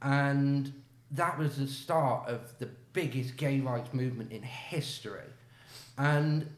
[0.01, 0.71] and
[1.11, 5.21] that was the start of the biggest gay rights movement in history.
[5.97, 6.49] And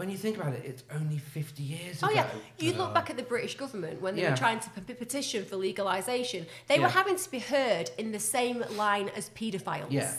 [0.00, 2.14] when you think about it, it's only 50 years Oh ago.
[2.16, 2.26] yeah,
[2.58, 4.30] you look back at the British government when they Yeah.
[4.30, 6.46] were trying to p- petition for legalisation.
[6.68, 7.00] They were Yeah.
[7.00, 9.90] having to be heard in the same line as paedophiles.
[9.90, 10.10] Yeah.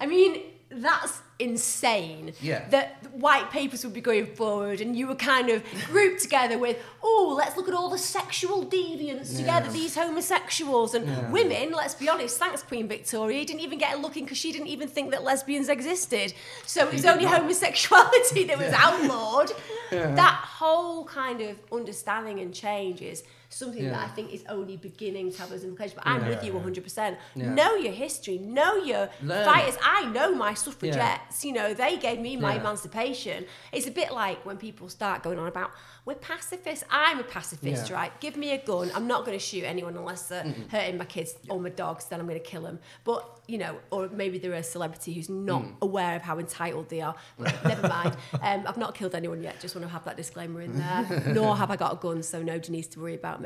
[0.00, 0.42] I mean,
[0.76, 2.32] that's insane.
[2.40, 2.68] Yeah.
[2.68, 6.78] That white papers would be going forward, and you were kind of grouped together with,
[7.02, 11.30] oh, let's look at all the sexual deviants together, these homosexuals and Yeah.
[11.30, 11.72] women.
[11.72, 12.38] Let's be honest.
[12.38, 13.44] Thanks, Queen Victoria.
[13.44, 16.34] Didn't even get a look in because she didn't even think that lesbians existed.
[16.66, 19.50] So it was only homosexuality that was outlawed.
[19.90, 20.14] Yeah.
[20.14, 23.22] That whole kind of understanding and change is
[23.54, 25.94] something that I think is only beginning to have those implications.
[25.94, 26.28] But I'm Yeah.
[26.30, 27.16] with you 100%.
[27.34, 29.44] Know your history, know your Learn.
[29.44, 29.76] fighters.
[29.82, 31.44] I know my suffragettes.
[31.44, 32.60] You know, they gave me my Yeah.
[32.60, 33.46] emancipation.
[33.72, 35.70] It's a bit like when people start going on about,
[36.04, 36.84] we're pacifists.
[36.90, 37.96] I'm a pacifist, Yeah.
[37.96, 38.20] right?
[38.20, 38.90] Give me a gun.
[38.94, 42.20] I'm not going to shoot anyone unless they're hurting my kids or my dogs, then
[42.20, 42.78] I'm going to kill them.
[43.04, 45.74] But, you know, or maybe they're a celebrity who's not Mm.
[45.80, 47.14] aware of how entitled they are.
[47.38, 48.16] But never mind.
[48.42, 49.60] Um, I've not killed anyone yet.
[49.60, 51.22] Just want to have that disclaimer in there.
[51.34, 53.43] Nor have I got a gun, so nobody needs to worry about me.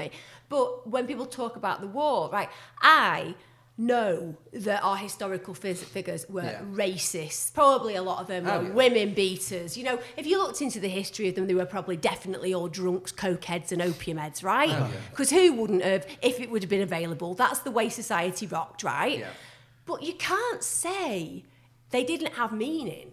[0.48, 2.48] But when people talk about the war, right,
[2.80, 3.34] I
[3.80, 6.62] know that our historical figures were Yeah.
[6.72, 7.54] racist.
[7.54, 8.72] Probably a lot of them Oh, were yeah.
[8.72, 9.76] women beaters.
[9.76, 12.66] You know, if you looked into the history of them, they were probably definitely all
[12.66, 14.70] drunks, cokeheads, and opium heads, right?
[14.70, 15.00] Oh, yeah.
[15.10, 17.34] Because who wouldn't have if it would have been available?
[17.34, 19.24] That's the way society rocked, right?
[19.86, 21.44] But you can't say
[21.90, 23.12] they didn't have meaning.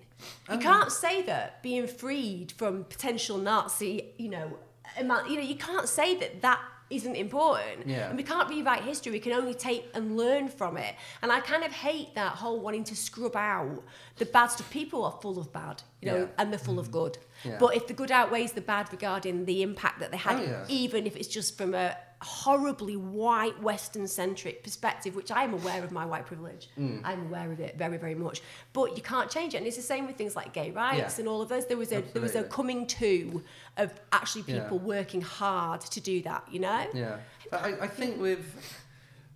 [0.50, 0.58] You Oh.
[0.58, 4.58] can't say that being freed from potential Nazi, you know,
[4.98, 6.60] you know, you can't say that that
[6.90, 7.88] isn't important.
[7.88, 8.10] Yeah.
[8.10, 9.12] And we can't rewrite history.
[9.12, 10.96] We can only take and learn from it.
[11.22, 13.84] And I kind of hate that whole wanting to scrub out
[14.18, 14.70] the bad stuff.
[14.70, 16.28] People are full of bad, you know, Yeah.
[16.38, 16.94] and they're full of mm-hmm.
[16.94, 17.18] good.
[17.44, 17.58] Yeah.
[17.60, 20.66] But if the good outweighs the bad regarding the impact that they had, Oh, yeah.
[20.68, 25.84] even if it's just from a horribly white Western centric perspective, which I am aware
[25.84, 26.70] of my white privilege.
[26.80, 27.02] Mm.
[27.04, 28.42] I'm aware of it very, very much.
[28.74, 29.58] But you can't change it.
[29.58, 31.22] And it's the same with things like gay rights Yeah.
[31.22, 31.68] and all of those.
[31.68, 33.44] There was a there was a coming to
[33.78, 34.62] of actually Yeah.
[34.64, 36.88] people working hard to do that, you know?
[36.94, 37.18] Yeah,
[37.52, 38.46] but I, I think with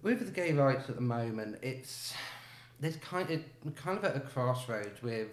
[0.01, 2.13] with the gay rights at the moment, it's
[2.79, 5.29] there's kind of kind of at a crossroads with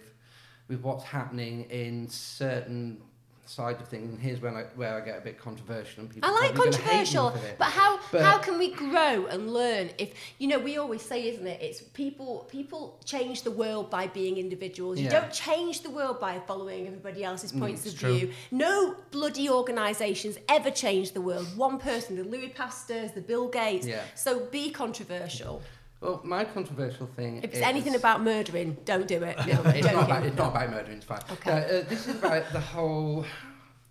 [0.67, 3.01] with what's happening in certain
[3.49, 4.09] sides of things.
[4.11, 6.01] And here's when I where I get a bit controversial.
[6.01, 8.57] And people I like are probably gonna hate me controversial, but how But- how can
[8.57, 11.61] we grow and learn if you know we always say, isn't it?
[11.61, 14.99] It's people people change the world by being individuals.
[14.99, 15.21] You Yeah.
[15.21, 18.17] don't change the world by following everybody else's mm, points of true.
[18.17, 18.33] view.
[18.51, 21.47] No bloody organisations ever change the world.
[21.57, 23.87] One person, the Louis Pasteurs, the Bill Gates.
[23.87, 24.01] Yeah.
[24.15, 25.61] So be controversial.
[26.01, 27.37] Well, my controversial thing.
[27.37, 29.37] If it's is, anything about murdering, don't do it.
[29.47, 30.97] No, it's not about it's not about murdering.
[30.97, 31.21] It's fine.
[31.31, 31.49] Okay.
[31.49, 33.25] No, uh, this is about the whole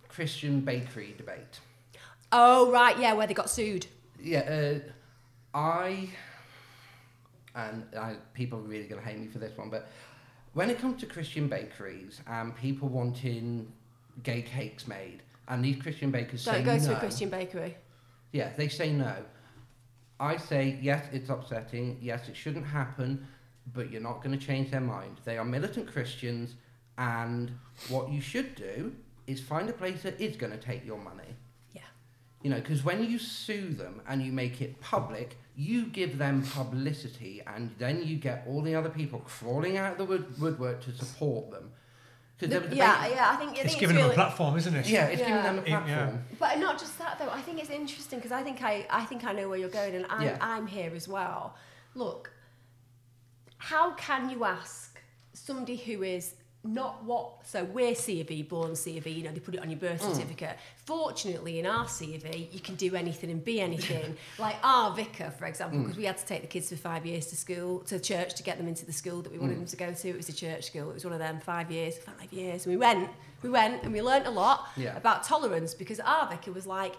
[0.09, 1.61] Christian bakery debate.
[2.33, 3.87] Oh right, yeah, where they got sued.
[4.21, 6.09] Yeah, uh, I
[7.55, 9.89] and I, people are really going to hate me for this one, but
[10.53, 13.73] when it comes to Christian bakeries and people wanting
[14.23, 17.77] gay cakes made, and these Christian bakers Don't say go no, to a Christian bakery.
[18.33, 19.17] yeah, they say no.
[20.19, 21.99] I say yes, it's upsetting.
[22.01, 23.27] Yes, it shouldn't happen,
[23.75, 25.21] but you're not going to change their mind.
[25.25, 26.55] They are militant Christians,
[26.97, 27.51] and
[27.89, 28.95] what you should do
[29.27, 31.37] is find a place that is going to take your money.
[31.75, 31.83] Yeah.
[32.43, 36.43] You know, because when you sue them and you make it public, you give them
[36.43, 40.81] publicity, and then you get all the other people crawling out of the wood- woodwork
[40.83, 41.73] to support them.
[42.39, 44.57] Because there Yeah, yeah, I think, I think It's it's giving really, them a platform,
[44.59, 44.87] isn't it?
[44.87, 45.29] yeah, it's Yeah.
[45.29, 45.81] giving them a Yeah.
[45.87, 46.25] platform.
[46.39, 47.31] But not just that though.
[47.31, 49.95] I think it's interesting because I think I, I think I know where you're going,
[49.95, 50.39] and I'm, Yeah.
[50.41, 51.55] I'm here as well.
[51.95, 52.31] Look,
[53.59, 55.01] how can you ask
[55.33, 56.35] somebody who is
[56.67, 57.47] not what.
[57.47, 59.11] So we're C of E, born C of E.
[59.11, 60.13] You know, they put it on your birth Mm.
[60.15, 60.57] certificate.
[60.85, 64.17] Fortunately, in our C of E, you can do anything and be anything.
[64.39, 65.83] like our vicar, for example, Mm.
[65.85, 68.43] because we had to take the kids for five years to school, to church, to
[68.43, 69.43] get them into the school that we Mm.
[69.43, 70.09] wanted them to go to.
[70.09, 70.91] It was a church school.
[70.91, 71.41] It was one of them.
[71.41, 72.65] Five years, five years.
[72.67, 73.11] And we went,
[73.43, 74.97] we went, and we learnt a lot Yeah.
[74.97, 76.95] about tolerance because our vicar was like.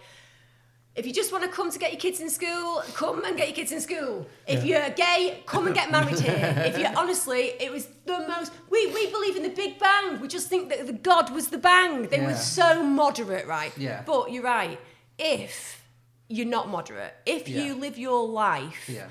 [0.98, 3.48] If you just want to come to get your kids in school, come and get
[3.48, 4.26] your kids in school.
[4.48, 6.54] If you're gay, come and get married here.
[6.66, 8.52] If you honestly, it was the most.
[8.72, 10.20] We, we believe in the Big Bang.
[10.20, 12.08] We just think that the God was the bang.
[12.08, 13.72] They were so moderate, right?
[13.78, 14.02] Yeah.
[14.08, 14.80] But you're right.
[15.20, 15.84] If
[16.30, 17.62] you're not moderate, if Yeah.
[17.62, 19.08] you live your life, Yeah.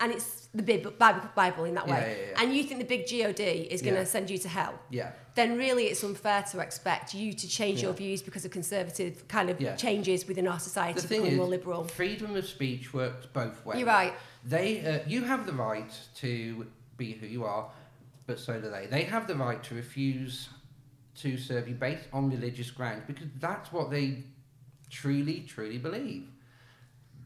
[0.00, 2.42] And it's the Bible, Bible in that way, yeah, yeah.
[2.42, 4.04] and you think the big God is going to Yeah.
[4.04, 5.12] send you to hell, Yeah.
[5.34, 9.50] then really it's unfair to expect you to change your views because of conservative kind
[9.50, 9.76] of Yeah.
[9.76, 11.84] changes within our society The to thing become is, more liberal.
[11.84, 13.78] freedom of speech works both ways.
[13.78, 14.14] You're right.
[14.44, 17.70] They, uh, you have the right to be who you are,
[18.26, 18.86] but so do they.
[18.86, 20.48] They have the right to refuse
[21.16, 24.24] to serve you based on religious grounds because that's what they
[24.88, 26.26] truly, truly believe.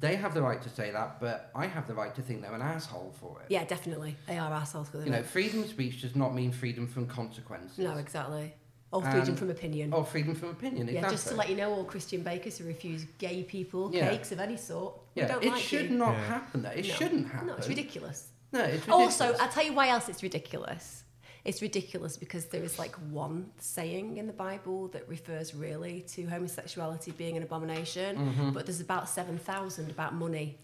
[0.05, 2.53] They have the right to say that, but I have the right to think they're
[2.55, 3.47] an asshole for it.
[3.51, 4.17] Yeah, definitely.
[4.27, 4.91] They are assholes.
[4.93, 7.79] You know, freedom of speech does not mean freedom from consequences.
[7.79, 8.55] no, exactly.
[8.93, 9.93] Or freedom Um, from opinion.
[9.93, 13.05] Or freedom from opinion, yeah, just to let you know, all Christian bakers who refuse
[13.19, 14.11] gay people Yeah.
[14.11, 15.97] cakes of any sort, we yeah, don't it like should you.
[15.97, 16.27] not Yeah.
[16.27, 16.63] happen.
[16.63, 16.95] That it No.
[16.95, 17.49] shouldn't happen.
[17.49, 18.29] No, it's ridiculous.
[18.53, 19.21] No, it's ridiculous.
[19.21, 21.04] Also, I'll tell you why else it's ridiculous.
[21.45, 26.25] It's ridiculous because there is like one saying in the Bible that refers really to
[26.27, 28.51] homosexuality being an abomination, Mm-hmm.
[28.51, 30.57] but there's about 7,000 about money.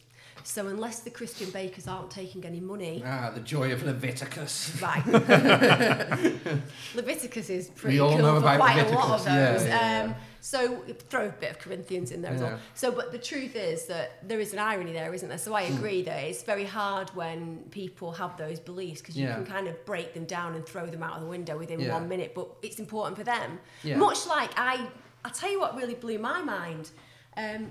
[0.42, 4.80] So unless the Christian bakers aren't taking any money, ah, the joy of Leviticus.
[4.80, 5.04] right.
[6.94, 9.66] Leviticus is pretty all cool know for about quite a lot of Leviticus, yeah, those.
[9.66, 12.58] yeah, um, so throw a bit of Corinthians in there as well.
[12.74, 15.38] So, but the truth is that there is an irony there, isn't there?
[15.38, 15.56] So Hmm.
[15.56, 19.68] I agree that it's very hard when people have those beliefs because you can kind
[19.68, 22.32] of break them down and throw them out of the window within one minute.
[22.34, 23.58] But it's important for them.
[23.98, 24.86] Much like I,
[25.24, 26.90] I tell you what really blew my mind.
[27.36, 27.70] Um,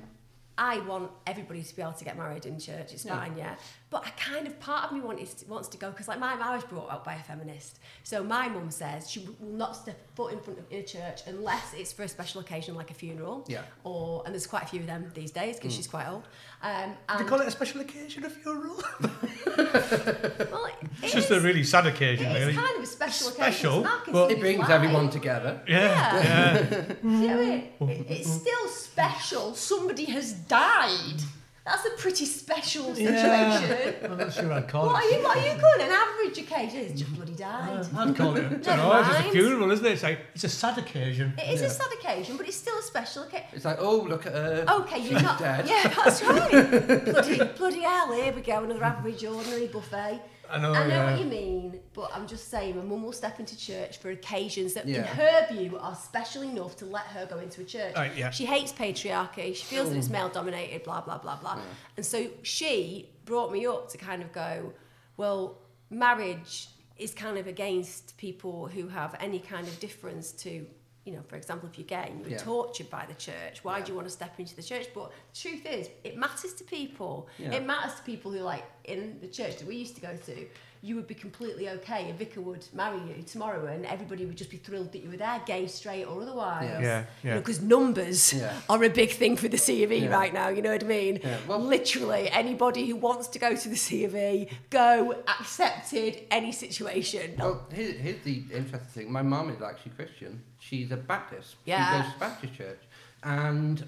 [0.58, 2.94] I want everybody to be able to get married in church.
[2.94, 3.18] It's Yeah.
[3.18, 3.56] fine, yeah.
[3.92, 6.38] But I kind of part of me wants to, wants to go because like my
[6.40, 7.80] I was brought up by a feminist.
[8.04, 11.22] So my mum says she will not step foot in front of in a church
[11.26, 13.46] unless it's for a special occasion like a funeral.
[13.48, 13.62] Yeah.
[13.84, 16.28] Or and there's quite a few of them these days because she's quite old.
[16.62, 18.76] Um, They and, call it a special occasion, a funeral.
[19.02, 22.38] well, it, It's it just a really sad occasion, really.
[22.38, 22.68] it is really.
[22.68, 23.80] kind of a special, Special, occasion.
[23.80, 24.70] It's marking but- It brings life.
[24.70, 25.62] everyone together.
[25.68, 26.24] Yeah, Yeah.
[26.24, 26.94] yeah.
[27.02, 29.56] Do you know what It- it's still special.
[29.56, 31.22] Somebody has died.
[31.66, 33.16] That's a pretty special situation.
[33.16, 33.92] Yeah.
[34.04, 35.24] I'm not sure I'd call What are you?
[35.24, 36.80] What are you calling an average occasion?
[36.80, 37.86] It's just bloody died.
[37.94, 38.46] Uh, I'd call it.
[38.46, 39.92] I don't Never know, it's a funeral, isn't it?
[39.92, 41.34] It's like it's a sad occasion.
[41.38, 41.68] It is Yeah.
[41.68, 43.48] a sad occasion, but it's still a special occasion.
[43.54, 44.66] It's like, oh, look at her.
[44.82, 45.38] Okay, you're She's not.
[45.40, 45.68] dead.
[45.68, 46.50] Yeah, that's right.
[47.06, 48.14] bloody, bloody hell!
[48.14, 50.22] Here we go, another average ordinary buffet.
[50.52, 50.74] I know.
[50.74, 51.12] I know yeah.
[51.12, 54.74] what you mean, but I'm just saying, my mum will step into church for occasions
[54.74, 57.96] that, in her view, are special enough to let her go into a church.
[57.96, 58.30] Right, yeah.
[58.30, 59.56] She hates patriarchy.
[59.56, 60.84] She feels that it's male dominated.
[60.84, 61.60] Blah blah blah blah.
[61.98, 64.74] And so she brought me up to kind of go,
[65.18, 70.66] well, marriage is kind of against people who have any kind of difference to.
[71.10, 72.38] You know, for example, if you're gay and you were Yeah.
[72.38, 73.86] tortured by the church, why Yeah.
[73.86, 74.90] do you want to step into the church?
[74.94, 77.28] But the truth is, it matters to people.
[77.40, 77.54] Yeah.
[77.54, 80.48] It matters to people who, like, in the church that we used to go to,
[80.82, 82.10] you would be completely okay.
[82.10, 85.18] A vicar would marry you tomorrow, and everybody would just be thrilled that you were
[85.18, 86.70] there, gay, straight, or otherwise.
[86.72, 86.82] Yeah.
[86.82, 87.38] Yeah, yeah.
[87.38, 88.54] Because numbers Yeah.
[88.70, 90.08] are a big thing for the C of E Yeah.
[90.10, 90.48] right now.
[90.48, 91.20] You know what I mean?
[91.22, 96.24] Yeah, well- Literally, anybody who wants to go to the C of E, go accepted.
[96.32, 97.36] Any situation.
[97.38, 99.12] Well, here, here's the interesting thing.
[99.12, 100.42] My mum is actually Christian.
[100.60, 101.56] She's a Baptist.
[101.66, 101.98] Yeah.
[101.98, 102.80] She goes to Baptist church.
[103.24, 103.84] And,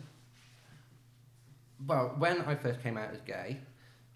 [1.87, 3.59] well, when I first came out as gay,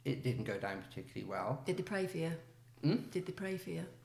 [0.03, 1.61] it didn't go down particularly well.
[1.65, 2.31] Did they pray for you?
[2.81, 2.95] Hmm?
[3.11, 3.85] Did they pray for you?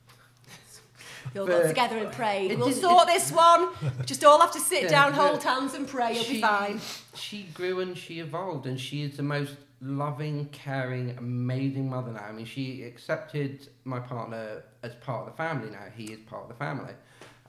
[1.34, 2.58] They all got together and prayed.
[2.58, 3.68] We'll sort this one.
[4.06, 6.14] Just all have to sit Yeah, down, hold hands, and pray.
[6.14, 6.80] You'll be fine.
[7.14, 12.22] She grew and she evolved, and she is the most loving, caring, amazing mother now.
[12.24, 15.84] I mean, she accepted my partner as part of the family now.
[15.94, 16.94] He is part of the family.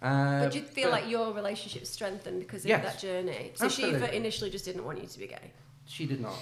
[0.01, 2.84] Uh, But do you feel like your relationship strengthened because of Yes.
[2.84, 3.51] that journey?
[3.55, 4.17] So she Absolutely.
[4.17, 5.51] initially just didn't want you to be gay.
[5.86, 6.38] She did not.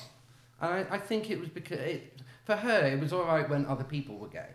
[0.61, 3.65] And I, I think it was because, it, for her, it was all right when
[3.67, 4.49] other people were gay.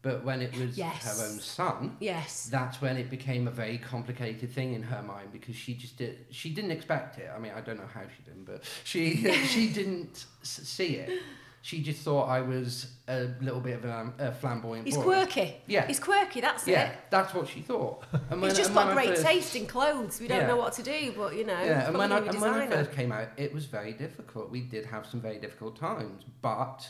[0.00, 1.04] But when it was Yes.
[1.18, 2.48] her own son, Yes.
[2.50, 6.24] that's when it became a very complicated thing in her mind because she just did,
[6.30, 7.28] she didn't expect it.
[7.34, 11.20] I mean, I don't know how she didn't, but she she didn't see it.
[11.62, 15.02] She just thought I was a little bit of a, a flamboyant He's boy.
[15.02, 15.56] quirky.
[15.66, 15.86] Yeah.
[15.88, 16.98] He's quirky, that's Yeah, it.
[17.10, 18.04] that's what she thought.
[18.30, 20.20] And He's just got great first- taste in clothes.
[20.20, 20.46] We don't Yeah.
[20.46, 22.92] know what to do, but you know, Yeah, and when, I, and when I first
[22.92, 24.48] came out, it was very difficult.
[24.50, 26.88] We did have some very difficult times, but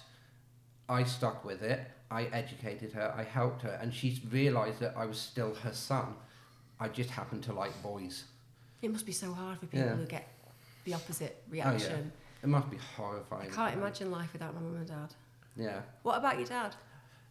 [0.89, 1.80] I stuck with it.
[2.11, 6.14] I educated her, I helped her, and she's realised that I was still her son.
[6.80, 8.24] I just happen to like boys.
[8.80, 9.95] It must be so hard for people Yeah.
[9.97, 10.26] who get
[10.84, 12.12] the opposite reaction.
[12.43, 13.51] It must be horrifying.
[13.51, 15.14] I can't imagine life without my mum and dad.
[15.57, 15.82] Yeah.
[16.03, 16.74] What about your dad?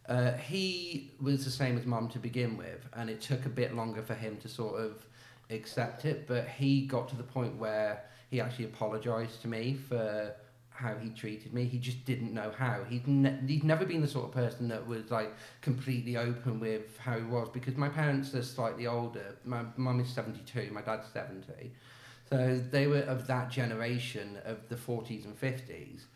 [0.08, 3.74] Uh, he was the same as mum to begin with, and it took a bit
[3.74, 5.04] longer for him to sort of
[5.50, 6.26] accept it.
[6.28, 10.34] But he got to the point where he actually apologised to me for
[10.78, 11.64] how he treated me.
[11.64, 12.84] He just didn't know how.
[12.88, 16.96] He'd ne- he'd never been the sort of person that was like completely open with
[16.98, 19.36] how he was because my parents are slightly older.
[19.44, 21.72] My mum is seventy two, my dad's seventy,
[22.30, 26.06] so they were of that generation of the forties and fifties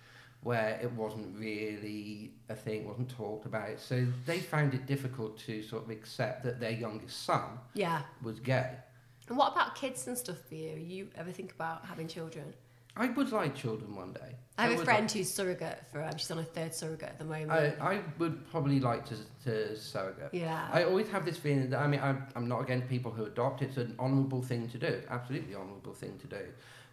[0.45, 3.79] where it wasn't really a thing, wasn't talked about.
[3.81, 8.03] So they found it difficult to sort of accept that their youngest son Yeah.
[8.23, 8.75] was gay.
[9.29, 10.75] And what about kids and stuff for you?
[10.77, 12.55] You ever think about having children?
[12.97, 14.37] I would like children one day.
[14.59, 16.03] I have a would friend who's surrogate for.
[16.03, 17.51] Um, she's on a third surrogate at the moment.
[17.51, 20.29] I, I would probably like to, to surrogate.
[20.33, 20.69] yeah.
[20.71, 23.63] I always have this feeling that I mean I'm, I'm not against people who adopt.
[23.63, 26.43] It's an honourable thing to do, absolutely honourable thing to do.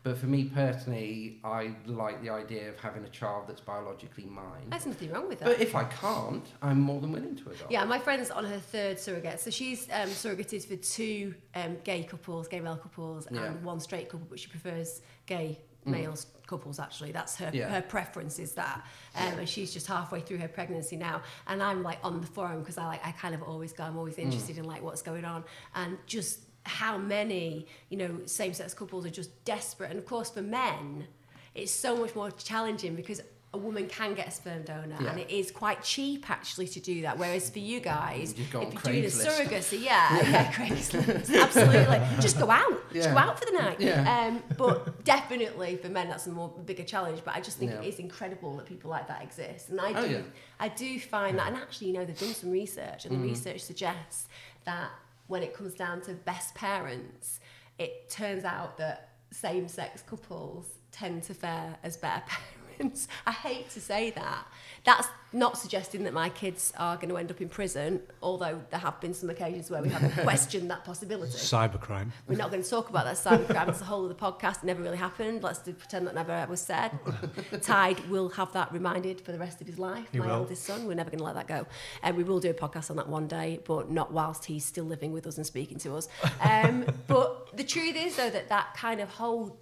[0.02, 4.70] But for me personally, I like the idea of having a child that's biologically mine.
[4.70, 5.46] There's nothing wrong with that.
[5.46, 7.70] But if I can't, I'm more than willing to adopt.
[7.70, 9.42] Yeah, my friend's on her third surrogate.
[9.42, 13.48] So she's um, surrogated for two um, gay couples, gay male couples, Yeah.
[13.48, 15.92] and one straight couple, but she prefers gay Mm.
[15.92, 17.70] males couples actually that's her Yeah.
[17.70, 21.84] her preference is that um, and she's just halfway through her pregnancy now and i'm
[21.84, 24.24] like on the forum because i like i kind of always go i'm always Mm.
[24.24, 25.44] interested in like what's going on
[25.76, 30.42] and just how many you know same-sex couples are just desperate and of course for
[30.42, 31.08] men
[31.56, 33.22] it's so much more challenging because
[33.52, 35.10] a woman can get a sperm donor Yeah.
[35.10, 38.54] and it is quite cheap actually to do that whereas for you guys You if
[38.54, 43.46] you're doing a surrogacy yeah yeah, Craigslist absolutely just go out just go out for
[43.46, 44.28] the night Yeah.
[44.28, 47.82] um, but definitely for men that's a more bigger challenge but I just think Yeah.
[47.82, 50.22] it is incredible that people like that exist and I Oh, do yeah.
[50.60, 53.30] I do find that and actually you know they've done some research and the Mm.
[53.32, 54.28] research suggests
[54.66, 54.92] that
[55.26, 57.40] when it comes down to best parents
[57.80, 62.59] it turns out that same-sex couples tend to fare as better parents
[63.28, 64.46] I hate to say that
[64.86, 68.80] that's not suggesting that my kids are going to end up in prison although there
[68.80, 72.10] have been some occasions where we have questioned that possibility Cybercrime.
[72.28, 73.68] we're not going to talk about that cybercrime.
[73.70, 74.60] It's the whole of the podcast.
[74.60, 75.44] It never really happened.
[75.44, 76.98] Let's pretend that never was said.
[77.62, 80.08] Tide will have that reminded for the rest of his life.
[80.12, 80.36] He my will.
[80.38, 80.88] oldest son.
[80.88, 81.68] We're never going to let that go.
[82.02, 84.86] And we will do a podcast on that one day, but not whilst he's still
[84.86, 86.08] living with us and speaking to us.
[86.42, 89.58] Um, but the truth is, though, that that kind of whole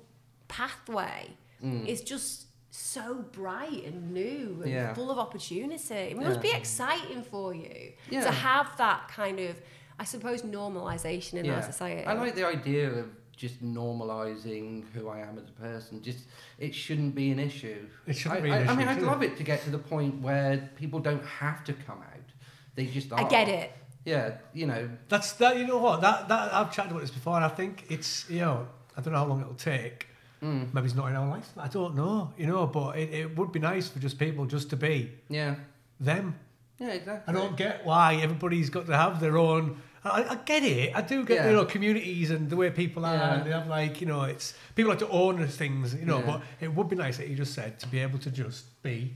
[0.48, 1.30] pathway
[1.64, 1.88] Mm.
[1.88, 4.94] is just so bright and new and Yeah.
[4.94, 5.94] full of opportunity.
[5.94, 6.42] It must Yeah.
[6.42, 8.24] be exciting for you Yeah.
[8.24, 9.56] to have that kind of,
[10.00, 12.06] I suppose, normalisation in our society.
[12.06, 16.02] I like the idea of just normalizing who I am as a person.
[16.02, 16.26] Just
[16.58, 17.88] it shouldn't be an issue.
[18.06, 19.34] It shouldn't I, be an I, I issue, mean, I'd love it?
[19.34, 22.28] it to get to the point where people don't have to come out.
[22.76, 23.20] They just are.
[23.20, 23.72] I get it.
[24.06, 24.90] Yeah, you know.
[25.10, 25.58] That's that.
[25.58, 26.02] You know what?
[26.02, 29.14] That that I've chatted about this before, and I think it's you know I don't
[29.14, 30.08] know how long it'll take.
[30.42, 31.50] Mm, Maybe it's not in our life.
[31.58, 32.32] I don't know.
[32.38, 35.56] You know, but it, it would be nice for just people just to be yeah.
[36.00, 36.36] them.
[36.80, 37.34] Yeah, exactly.
[37.34, 39.82] I don't get why everybody's got to have their own.
[40.06, 40.96] I, I get it.
[40.96, 41.48] I do get Yeah.
[41.50, 43.16] you know communities and the way people are.
[43.16, 43.34] Yeah.
[43.36, 45.96] And they have like you know it's people like to own things.
[45.96, 46.26] You know, Yeah.
[46.28, 49.14] but it would be nice that you just said to be able to just be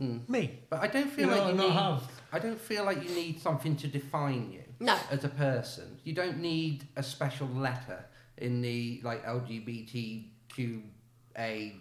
[0.00, 0.28] Mm.
[0.28, 0.58] me.
[0.70, 1.72] But I don't feel You know, like you not need.
[1.72, 2.02] have.
[2.32, 4.98] I don't feel like you need something to define you No.
[5.08, 5.98] as a person.
[6.02, 8.04] You don't need a special letter
[8.36, 9.22] in the like
[10.56, 11.72] LGBTQA,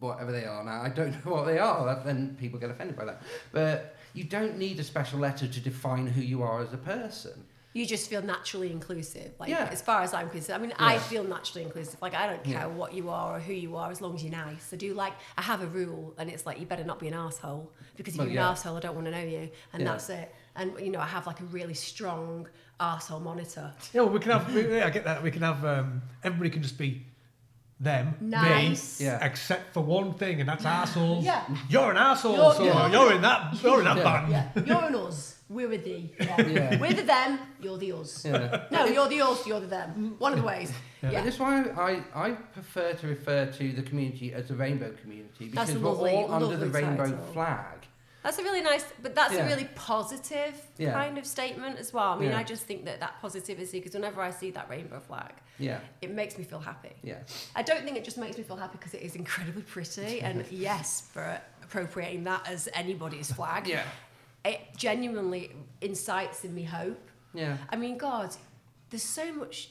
[0.00, 0.82] whatever they are now.
[0.82, 1.84] I don't know what they are.
[1.86, 3.22] that- Then people get offended by that.
[3.52, 7.44] But you don't need a special letter to define who you are as a person.
[7.74, 9.32] You just feel naturally inclusive.
[9.38, 9.68] Like Yeah.
[9.70, 10.62] as far as I'm concerned.
[10.62, 12.00] I mean, I feel naturally inclusive.
[12.00, 12.66] Like I don't care Yeah.
[12.68, 14.72] what you are or who you are as long as you're nice.
[14.72, 17.12] I do like I have a rule and it's like you better not be an
[17.12, 18.46] asshole because if Well, you're yeah.
[18.46, 19.90] an asshole I don't want to know you and Yeah.
[19.90, 20.34] that's it.
[20.54, 22.48] And you know, I have like a really strong
[22.80, 23.70] asshole monitor.
[23.92, 24.54] Yeah, well, we can have.
[24.54, 25.22] we- yeah, I get that.
[25.22, 25.62] We can have.
[25.62, 27.04] Um, everybody can just be
[27.80, 28.14] them.
[28.20, 29.00] Nice.
[29.00, 29.24] Me, Yeah.
[29.24, 31.24] Except for one thing, and that's assholes.
[31.24, 31.42] Yeah.
[31.68, 33.62] You're an asshole, You're- so you're- you're, in that.
[33.62, 34.02] You're in that Yeah.
[34.02, 34.32] band.
[34.32, 34.62] Yeah.
[34.64, 35.34] You're an us.
[35.48, 36.10] We're a thee.
[36.18, 36.40] Yeah.
[36.46, 36.80] Yeah.
[36.80, 38.24] We're the them, you're the us.
[38.24, 38.64] Yeah.
[38.70, 40.16] No, you're the us, you're the them.
[40.18, 40.72] One of the ways.
[41.02, 41.10] Yeah.
[41.12, 41.22] Yeah.
[41.22, 45.70] That's why I, I prefer to refer to the community as the rainbow community because
[45.74, 47.18] a we're lovely- all under the rainbow title.
[47.32, 47.86] flag.
[48.26, 49.44] That's a really nice, but that's Yeah.
[49.44, 50.92] a really positive Yeah.
[50.92, 52.14] kind of statement as well.
[52.14, 52.38] I mean, Yeah.
[52.38, 56.10] I just think that that positivity, because whenever I see that rainbow flag, Yeah, it
[56.10, 56.96] makes me feel happy.
[57.04, 57.20] yeah.
[57.54, 60.44] I don't think it just makes me feel happy because it is incredibly pretty, and
[60.50, 63.84] yes, for appropriating that as anybody's flag, Yeah,
[64.44, 66.98] it genuinely incites in me hope.
[67.32, 67.58] yeah.
[67.70, 68.34] I mean, God,
[68.90, 69.70] there's so much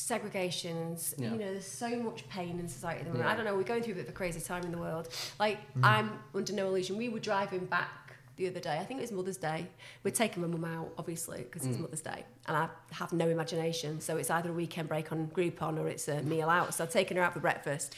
[0.00, 1.32] segregation and s Yeah.
[1.32, 3.26] you know there's so much pain in society at the moment.
[3.28, 3.32] Yeah.
[3.32, 5.08] I don't know, we're going through a bit of a crazy time in the world.
[5.38, 6.96] Like I'm under no illusion.
[6.96, 7.96] We were driving back
[8.36, 8.78] the other day.
[8.78, 9.66] I think it was Mother's Day.
[10.02, 11.82] We're taking my mum out, obviously, because it's Mm.
[11.82, 14.00] Mother's Day, and I have no imagination.
[14.00, 16.72] So it's either a weekend break on Groupon or it's a meal out.
[16.74, 17.88] So I've taken her out for breakfast,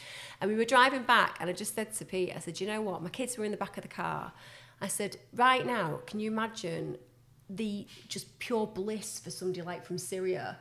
[0.41, 2.83] and we were driving back, and I just said to Pete, I said, "You know
[2.83, 3.03] what?
[3.03, 4.33] My kids were in the back of the car."
[4.81, 6.99] I said, "Right now, can you imagine
[7.49, 10.59] the just pure bliss for somebody like from Syria?"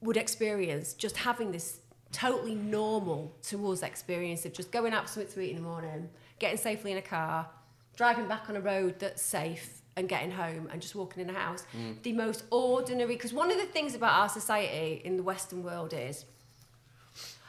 [0.00, 1.80] Would experience just having this
[2.12, 5.62] totally normal to us experience of just going out for something to eat in the
[5.62, 7.48] morning, getting safely in a car,
[7.96, 11.38] driving back on a road that's safe and getting home and just walking in a
[11.38, 11.64] house.
[11.76, 12.02] Mm.
[12.02, 15.94] The most ordinary, because one of the things about our society in the Western world
[15.94, 16.26] is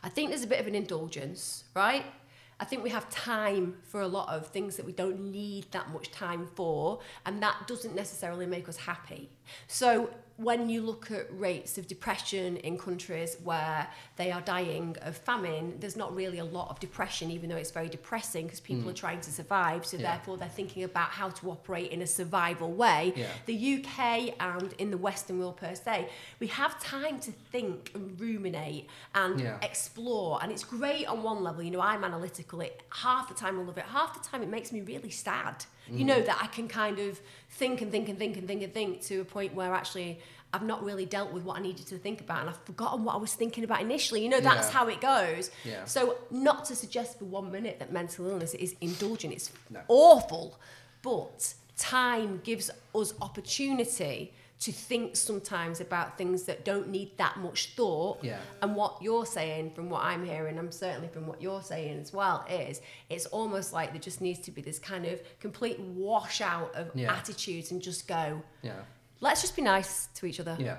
[0.04, 2.06] I think there's a bit of an indulgence, right?
[2.60, 5.92] I think we have time for a lot of things that we don't need that
[5.92, 9.30] much time for, and that doesn't necessarily make us happy.
[9.68, 15.18] So, when you look at rates of depression in countries where they are dying of
[15.18, 18.84] famine, there's not really a lot of depression, even though it's very depressing because people
[18.84, 18.90] hmm.
[18.90, 19.84] are trying to survive.
[19.84, 20.12] So, Yeah.
[20.12, 23.14] therefore, they're thinking about how to operate in a survival way.
[23.16, 23.28] Yeah.
[23.48, 26.08] The UK and in the Western world per se,
[26.40, 29.58] we have time to think and ruminate and Yeah.
[29.64, 30.40] explore.
[30.44, 31.64] And it's great on one level.
[31.64, 32.62] You know, I'm analytical.
[32.62, 33.86] It half the time I love it.
[33.86, 35.66] Half the time it makes me really sad.
[35.90, 36.06] You hmm.
[36.06, 39.02] know that I can kind of think and think and think and think and think
[39.04, 40.20] to a point where actually
[40.54, 43.16] I've not really dealt with what I needed to think about and I've forgotten what
[43.16, 44.24] I was thinking about initially.
[44.24, 44.74] You know, that's Yeah.
[44.74, 45.52] how it goes.
[45.66, 45.84] Yeah.
[45.86, 49.34] So not to suggest for one minute that mental illness is indulgent.
[49.34, 49.82] It's No.
[49.90, 50.58] awful.
[51.02, 57.76] But time gives us opportunity to think sometimes about things that don't need that much
[57.76, 58.24] thought.
[58.24, 58.40] Yeah.
[58.62, 62.12] And what you're saying, from what I'm hearing, I'm certainly from what you're saying as
[62.12, 66.74] well, is it's almost like there just needs to be this kind of complete washout
[66.76, 67.14] of Yeah.
[67.16, 68.82] attitudes and just go, Yeah.
[69.20, 70.58] let's just be nice to each other.
[70.60, 70.78] Yeah.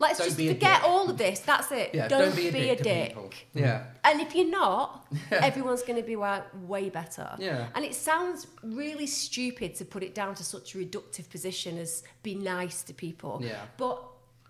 [0.00, 0.88] Let's Don't just forget dick.
[0.90, 1.40] all of this.
[1.40, 1.90] That's it.
[1.94, 2.08] Yeah.
[2.08, 2.78] don't, Don't, be a dick.
[2.78, 3.30] to people.
[3.54, 3.84] Yeah.
[4.02, 7.28] And if you're not, everyone's going to be wa- way better.
[7.38, 7.68] Yeah.
[7.74, 12.02] And it sounds really stupid to put it down to such a reductive position as
[12.22, 13.42] be nice to people.
[13.44, 13.60] Yeah.
[13.76, 14.02] But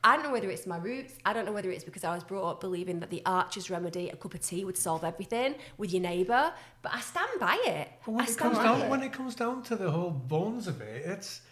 [0.05, 1.15] I don't know whether it's my roots.
[1.25, 4.09] I don't know whether it's because I was brought up believing that the Archer's remedy,
[4.09, 6.53] a cup of tea, would solve everything with your neighbour.
[6.81, 7.89] But I stand by it.
[8.07, 8.89] But when I it comes by down it.
[8.89, 11.43] when it comes down to the whole bones of it, it's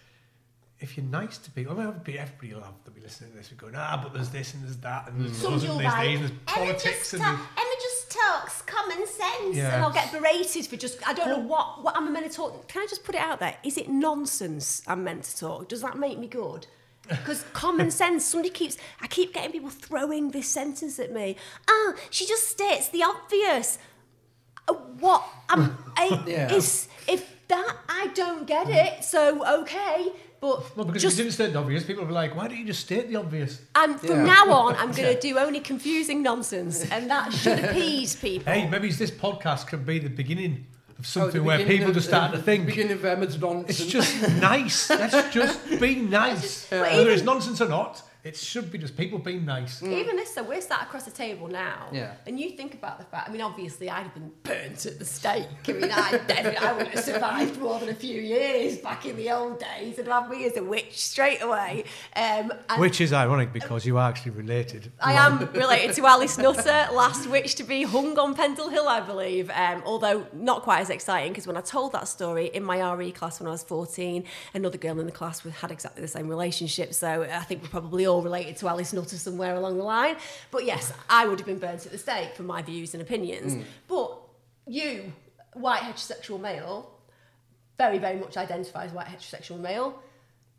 [0.80, 1.72] if you're nice to people.
[1.72, 4.12] I mean, everybody, everybody will have to be listening to this and going, ah, but
[4.14, 6.06] there's this and there's that and there's Some those and there's right.
[6.08, 9.74] these and there's politics just, and ta- there's- Emma just talks common sense, Yeah.
[9.74, 11.06] and I'll get berated for just.
[11.08, 12.68] I don't know what what I'm meant to talk.
[12.68, 13.56] Can I just put it out there?
[13.64, 15.68] Is it nonsense I'm meant to talk?
[15.68, 16.66] Does that make me good?
[17.08, 18.76] Because common sense, somebody keeps.
[19.00, 21.36] I keep getting people throwing this sentence at me.
[21.68, 23.78] Oh, she just states the obvious.
[24.68, 25.24] Uh, What?
[25.48, 26.52] I'm, I, Yeah.
[26.52, 29.02] is if that I don't get it.
[29.04, 32.14] So okay, but Well, because just if you didn't state the obvious, people will be
[32.14, 33.60] like, why don't you just state the obvious?
[33.74, 34.34] and from Yeah.
[34.34, 38.52] now on, I'm going to do only confusing nonsense, and that should appease people.
[38.52, 40.66] Hey, maybe this podcast could be the beginning
[40.98, 42.66] of something Oh, the where people of- just start uh, to think.
[42.66, 43.80] Beginning of Emma's nonsense.
[43.80, 44.90] It's just nice.
[44.90, 46.66] Let's just be nice.
[46.70, 49.82] But Whether even- it's nonsense or not, it should be just people being nice.
[49.82, 52.14] Even this, so we're sat across the table now, Yeah.
[52.26, 53.28] and you think about the fact.
[53.28, 55.46] I mean, obviously, I'd have been burnt at the stake.
[55.68, 59.16] I mean, I definitely, I wouldn't have survived more than a few years back in
[59.16, 61.84] the old days, and have me as a witch straight away.
[62.16, 64.90] Um, and Which is ironic because you are actually related.
[65.00, 69.00] I am related to Alice Nutter, last witch to be hung on Pendle Hill, I
[69.00, 69.50] believe.
[69.54, 73.12] Um, although not quite as exciting because when I told that story in my RE
[73.12, 76.92] class when I was 14, another girl in the class had exactly the same relationship.
[76.94, 80.16] So I think we're probably all related to Alice Nutter somewhere along the line.
[80.50, 83.54] But yes, I would have been burnt at the stake for my views and opinions.
[83.54, 83.64] Mm.
[83.86, 84.18] But
[84.66, 85.12] you,
[85.52, 86.90] white heterosexual male,
[87.76, 90.02] very, very much identify as white heterosexual male.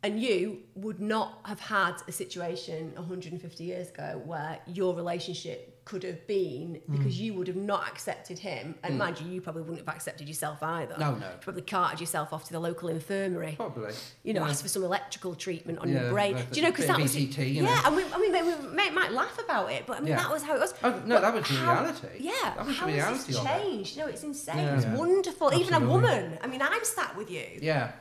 [0.01, 6.03] And you would not have had a situation 150 years ago where your relationship could
[6.03, 6.97] have been mm.
[6.97, 8.75] because you would have not accepted him.
[8.83, 8.97] And mm.
[8.97, 10.95] mind you, you probably wouldn't have accepted yourself either.
[10.99, 11.25] No, no.
[11.41, 13.53] Probably carted yourself off to the local infirmary.
[13.55, 13.93] Probably.
[14.23, 14.51] You know, Yeah.
[14.51, 16.35] ask for some electrical treatment on Yeah, your brain.
[16.35, 16.69] Do you know?
[16.69, 17.69] Because that was ECT, you know.
[17.69, 17.87] yeah.
[17.87, 20.17] And we, I mean, we may, might laugh about it, but I mean, Yeah.
[20.17, 20.75] that was how it was.
[20.83, 22.07] Oh, no, But that was how- reality.
[22.19, 23.43] Yeah, That was how has reality it.
[23.43, 23.97] changed?
[23.97, 24.57] No, it's insane.
[24.57, 24.75] Yeah.
[24.75, 24.95] It's Yeah.
[24.95, 25.53] wonderful.
[25.55, 26.37] Even a woman.
[26.43, 27.47] I mean, I'm sat with you.
[27.59, 27.93] Yeah.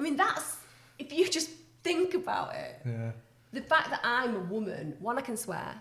[0.00, 0.56] I mean, that's
[0.98, 1.50] if you just
[1.84, 2.80] think about it.
[2.84, 3.12] Yeah.
[3.52, 5.80] The fact that I'm a woman, one, I can swear.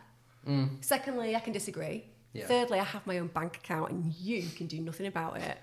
[0.81, 1.85] Secondly, I can disagree.
[1.85, 2.03] Mm.
[2.33, 2.45] Yeah.
[2.47, 5.57] Thirdly, I have my own bank account, and you can do nothing about it.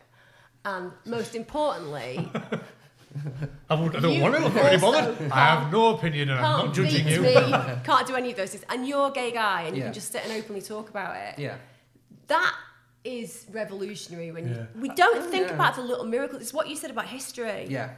[0.65, 2.29] And most importantly,
[3.69, 5.31] I, would, I don't You want to look at any also bothered.
[5.33, 7.21] I have no opinion and I'm can't not judging beat you.
[7.23, 7.35] me,
[7.85, 8.65] can't do any of those things.
[8.71, 11.39] And you're a gay guy, and you can just sit and openly talk about it.
[11.39, 11.57] Yeah.
[12.29, 12.55] That
[13.05, 14.31] is revolutionary.
[14.33, 14.55] When Yeah.
[14.75, 15.55] you, we don't Oh, think yeah.
[15.55, 16.41] about the little miracles.
[16.43, 17.67] It's what you said about history.
[17.69, 17.91] Yeah.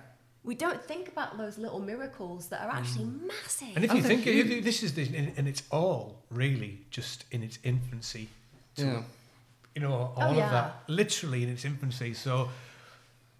[0.45, 3.26] We don't think about those little miracles that are actually mm.
[3.28, 3.68] massive.
[3.74, 4.62] And if you they're think huge.
[4.64, 5.03] this is, the,
[5.36, 8.28] and it's all really just in its infancy.
[8.76, 9.03] Yeah.
[9.74, 12.12] you know, all Oh, of that, literally in its infancy.
[12.12, 12.51] So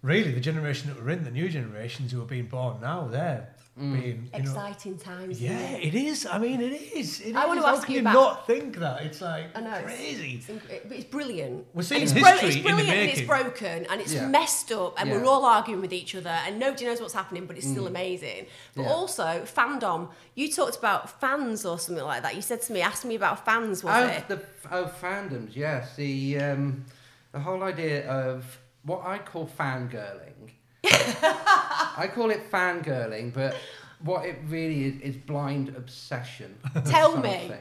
[0.01, 3.49] really the generation that we're in, the new generations who are being born now, they're
[3.77, 3.91] Mm.
[4.01, 4.51] being you know.
[4.51, 5.41] Exciting times.
[5.41, 5.93] Yeah, it?
[5.93, 6.25] it is.
[6.25, 7.19] I mean, it is.
[7.19, 9.01] It I want to How ask can you you about- not think that?
[9.01, 10.35] It's like I know, it's- crazy.
[10.35, 11.65] It's, inc- it- but it's brilliant.
[11.73, 14.27] We're And seeing it's, history it's in the brilliant and it's broken and it's Yeah.
[14.29, 15.17] messed up and Yeah.
[15.17, 17.87] we're all arguing with each other and nobody knows what's happening, but it's still Mm.
[17.89, 18.45] amazing.
[18.75, 18.93] But Yeah.
[18.93, 20.07] also fandom.
[20.35, 22.33] You talked about fans or something like that.
[22.35, 24.27] You said to me, asked me about fans, was oh, it?
[24.29, 25.97] the oh fandoms, yes.
[25.97, 26.85] The um,
[27.33, 30.51] the whole idea of what I call fangirling.
[31.97, 33.55] I call it fangirling, but
[33.99, 36.57] what it really is is blind obsession.
[36.73, 37.51] with Tell me.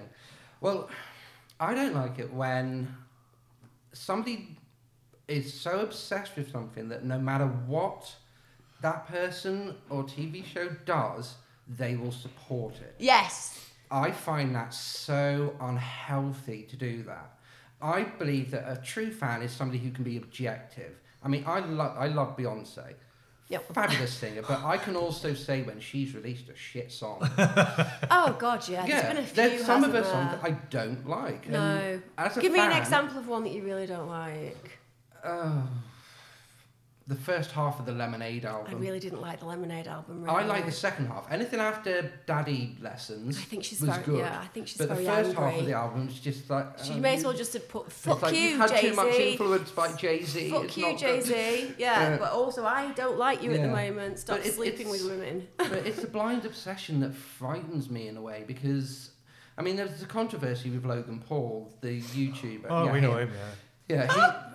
[0.60, 0.88] Well,
[1.60, 2.94] I don't like it when
[3.92, 4.56] somebody
[5.28, 8.14] is so obsessed with something that no matter what
[8.82, 11.34] that person or TV show does,
[11.68, 12.94] they will support it.
[12.98, 13.70] Yes.
[13.90, 17.38] I find that so unhealthy to do that.
[17.80, 21.00] I believe that a true fan is somebody who can be objective.
[21.22, 22.94] I mean, I love I love Beyonce,
[23.54, 23.74] Yep.
[23.74, 27.20] fabulous singer, but I can also say when she's released a shit song.
[28.10, 28.86] Oh God, yeah.
[28.86, 29.34] There's been a few.
[29.34, 30.50] there's some of her hasn't songs there?
[30.52, 31.48] I don't like.
[31.48, 32.00] No.
[32.18, 34.78] as a Give me an example of one that you really don't like.
[35.24, 35.62] Oh,
[37.06, 38.74] the first half of the Lemonade album.
[38.74, 40.22] I really didn't like the Lemonade album.
[40.24, 40.34] Really.
[40.36, 41.30] I like the second half.
[41.30, 44.18] Anything after Daddy Lessons I think she's was very good.
[44.20, 44.40] yeah.
[44.42, 45.34] I think she's but the first angry.
[45.50, 47.88] half of the album is just like She um, may as well just have put
[47.88, 50.50] it's "fuck like you, you've had Jay too much influence by Jay Z.
[50.50, 51.34] Fuck you, Jay Z.
[51.78, 52.16] Yeah, Yeah.
[52.16, 53.88] but also I don't like you at the Yeah.
[53.90, 54.18] moment.
[54.20, 55.46] Stop But it- sleeping with women.
[55.58, 59.10] but it's a blind obsession that frightens me in a way because,
[59.58, 62.64] I mean, there was a controversy with Logan Paul, the YouTuber.
[62.70, 63.30] Oh, yeah, we know him.
[63.30, 63.40] Yeah.
[63.88, 64.06] Yeah,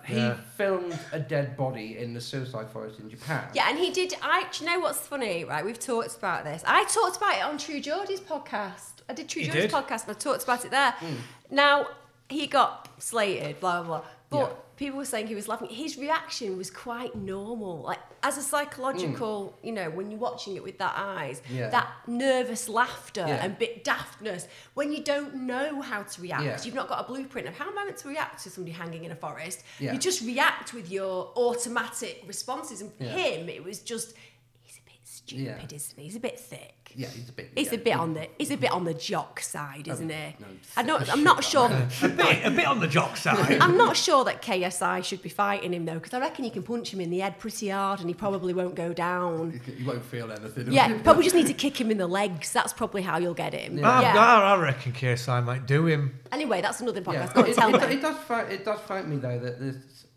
[0.06, 0.34] he, he Yeah.
[0.56, 3.44] filmed a dead body in the suicide forest in Japan.
[3.54, 4.14] Yeah, and he did.
[4.22, 4.46] I.
[4.52, 5.44] Do you know what's funny?
[5.44, 6.62] Right, we've talked about this.
[6.66, 9.02] I talked about it on True Geordie's podcast.
[9.08, 9.76] I did True You Geordie's did?
[9.76, 10.92] podcast, and I talked about it there.
[11.00, 11.16] Mm.
[11.50, 11.86] Now
[12.28, 14.04] he got slated, blah blah blah.
[14.30, 14.56] But Yeah.
[14.80, 15.68] People were saying he was laughing.
[15.68, 19.56] His reaction was quite normal, like as a psychological.
[19.62, 21.56] You know, when you're watching it with that eyes, Mm.
[21.58, 21.68] Yeah.
[21.68, 23.44] that nervous laughter Yeah.
[23.44, 24.46] and bit daftness.
[24.74, 26.58] When you don't know how to react, Yeah.
[26.64, 29.04] you've not got a blueprint of how am I meant to react to somebody hanging
[29.04, 29.62] in a forest.
[29.78, 32.80] You just react with your automatic responses.
[32.80, 34.14] And for him, it was just
[34.62, 36.04] he's a bit stupid, isn't he?
[36.04, 36.79] He's a bit thick.
[36.94, 37.50] Yeah, he's a bit.
[37.54, 37.74] He's yeah.
[37.74, 40.36] a bit on the he's a bit on the jock side, isn't oh, he?
[40.40, 41.12] no, I don't.
[41.12, 41.66] I'm not sure.
[41.66, 43.58] a bit, a bit on the jock side.
[43.60, 46.62] I'm not sure that KSI should be fighting him though, because I reckon you can
[46.62, 49.60] punch him in the head pretty hard and he probably won't go down.
[49.78, 50.72] You won't feel anything.
[50.72, 52.52] Yeah, you probably just need to kick him in the legs.
[52.52, 53.80] That's probably how you'll get him.
[53.82, 54.08] Ah, yeah.
[54.08, 54.18] I, Yeah.
[54.20, 56.18] I, I reckon KSI might do him.
[56.32, 57.34] Anyway, that's another Yeah, podcast.
[57.34, 57.94] Go on, it, tell it, me.
[57.94, 59.76] it does fright, it does frighten me though that this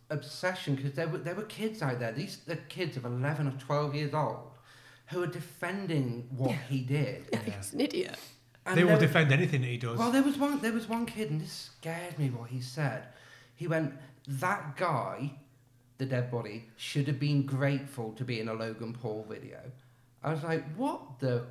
[0.10, 2.12] obsession because there were there were kids out there.
[2.12, 4.53] These are kids of eleven or twelve years old
[5.08, 7.26] who are defending what he did.
[7.46, 8.18] He's an idiot.
[8.66, 9.98] And they will there- defend anything that he does.
[9.98, 10.60] Well, there was one.
[10.62, 12.30] There was one kid, and this scared me.
[12.30, 13.08] What he said,
[13.56, 13.94] he went,
[14.28, 15.34] "That guy,
[15.98, 19.60] the dead body, should have been grateful to be in a Logan Paul video."
[20.24, 21.48] I was like, "What the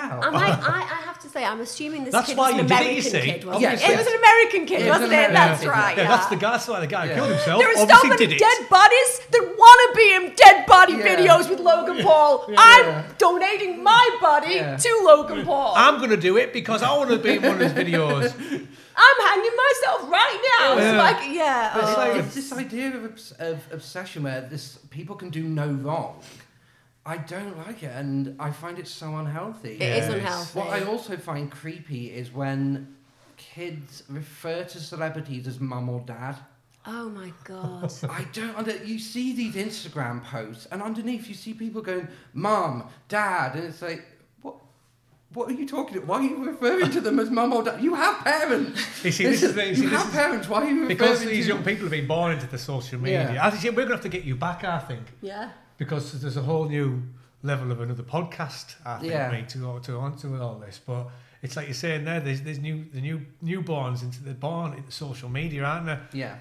[0.00, 2.60] hell?" And I, I, I have to say, I'm assuming this That's kid why was
[2.60, 3.20] an you did it, you American see.
[3.32, 3.84] kid, wasn't Yes, it?
[3.84, 3.98] It yes.
[3.98, 5.30] was an American kid, It was wasn't an it?
[5.30, 5.96] American That's kid, right.
[5.96, 6.50] yeah, Yeah, that's the guy.
[6.52, 7.14] That's why the guy Yeah.
[7.14, 7.58] killed himself.
[7.60, 8.38] There are so Obviously many did it.
[8.38, 11.08] dead bodies that want to be in dead body Yeah.
[11.16, 12.46] videos with Logan Paul.
[12.48, 12.56] Yeah.
[12.58, 14.76] I'm donating my body Yeah.
[14.76, 15.74] to Logan Paul.
[15.76, 17.72] I'm, I'm going to do it because I want to be in one of his
[17.72, 18.32] videos.
[18.96, 20.76] I'm hanging myself right now.
[20.76, 20.88] Yeah.
[20.90, 21.70] It's like, yeah.
[21.74, 22.00] But it's, oh.
[22.00, 26.20] like, it's this idea of, obs- of obsession where this people can do no wrong.
[27.06, 29.72] I don't like it, and I find it so unhealthy.
[29.74, 30.12] It is Yes.
[30.12, 30.58] unhealthy.
[30.58, 32.96] What I also find creepy is when
[33.36, 36.36] kids refer to celebrities as mum or dad.
[36.86, 37.92] oh my god.
[38.10, 38.56] I don't.
[38.56, 43.64] Under, you see these Instagram posts, and underneath you see people going, "Mum, Dad," and
[43.64, 44.04] it's like,
[44.42, 44.56] what?
[45.34, 46.06] What are you talking about?
[46.08, 47.82] Why are you referring to them as mum or dad?
[47.82, 48.80] You have parents.
[49.04, 50.48] You see, this is the- you you see, this have is- parents.
[50.48, 52.98] Why are you referring Because to these young people have been born into the social
[53.00, 53.32] media.
[53.34, 53.46] Yeah.
[53.46, 55.50] I think we're going to have to get you back, I think, yeah.
[55.76, 57.02] Because there's a whole new
[57.42, 59.30] level of another podcast, I think, Yeah.
[59.30, 60.80] mate, to go to onto with all this.
[60.84, 61.08] But
[61.42, 64.90] it's like you're saying there, there's, there's new the new newborns into the born into
[64.90, 66.00] social media, aren't there?
[66.12, 66.36] Yeah.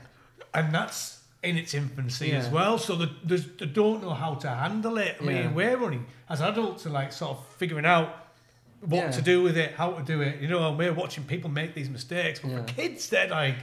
[0.56, 2.78] and that's in its infancy as well.
[2.78, 5.18] So the, they don't know how to handle it.
[5.20, 5.52] I mean, Yeah.
[5.52, 8.08] we're running as adults are like sort of figuring out
[8.82, 9.12] what Yeah.
[9.12, 10.40] to do with it, how to do it.
[10.42, 12.58] You know, and we're watching people make these mistakes, but Yeah.
[12.58, 13.56] for kids, they're like,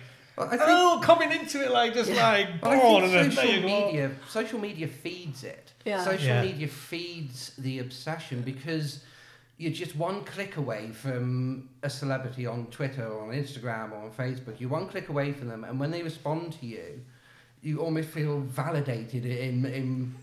[0.45, 3.31] I think, oh, coming into it like just like I born think and then there
[3.33, 3.67] social you go.
[3.87, 5.73] media, social media feeds it.
[5.85, 6.05] Yeah.
[6.05, 6.43] Social Yeah.
[6.43, 9.05] media feeds the obsession because
[9.59, 14.11] you're just one click away from a celebrity on Twitter or on Instagram or on
[14.11, 14.59] Facebook.
[14.59, 17.01] You're one click away from them, and when they respond to you,
[17.63, 20.15] you almost feel validated in in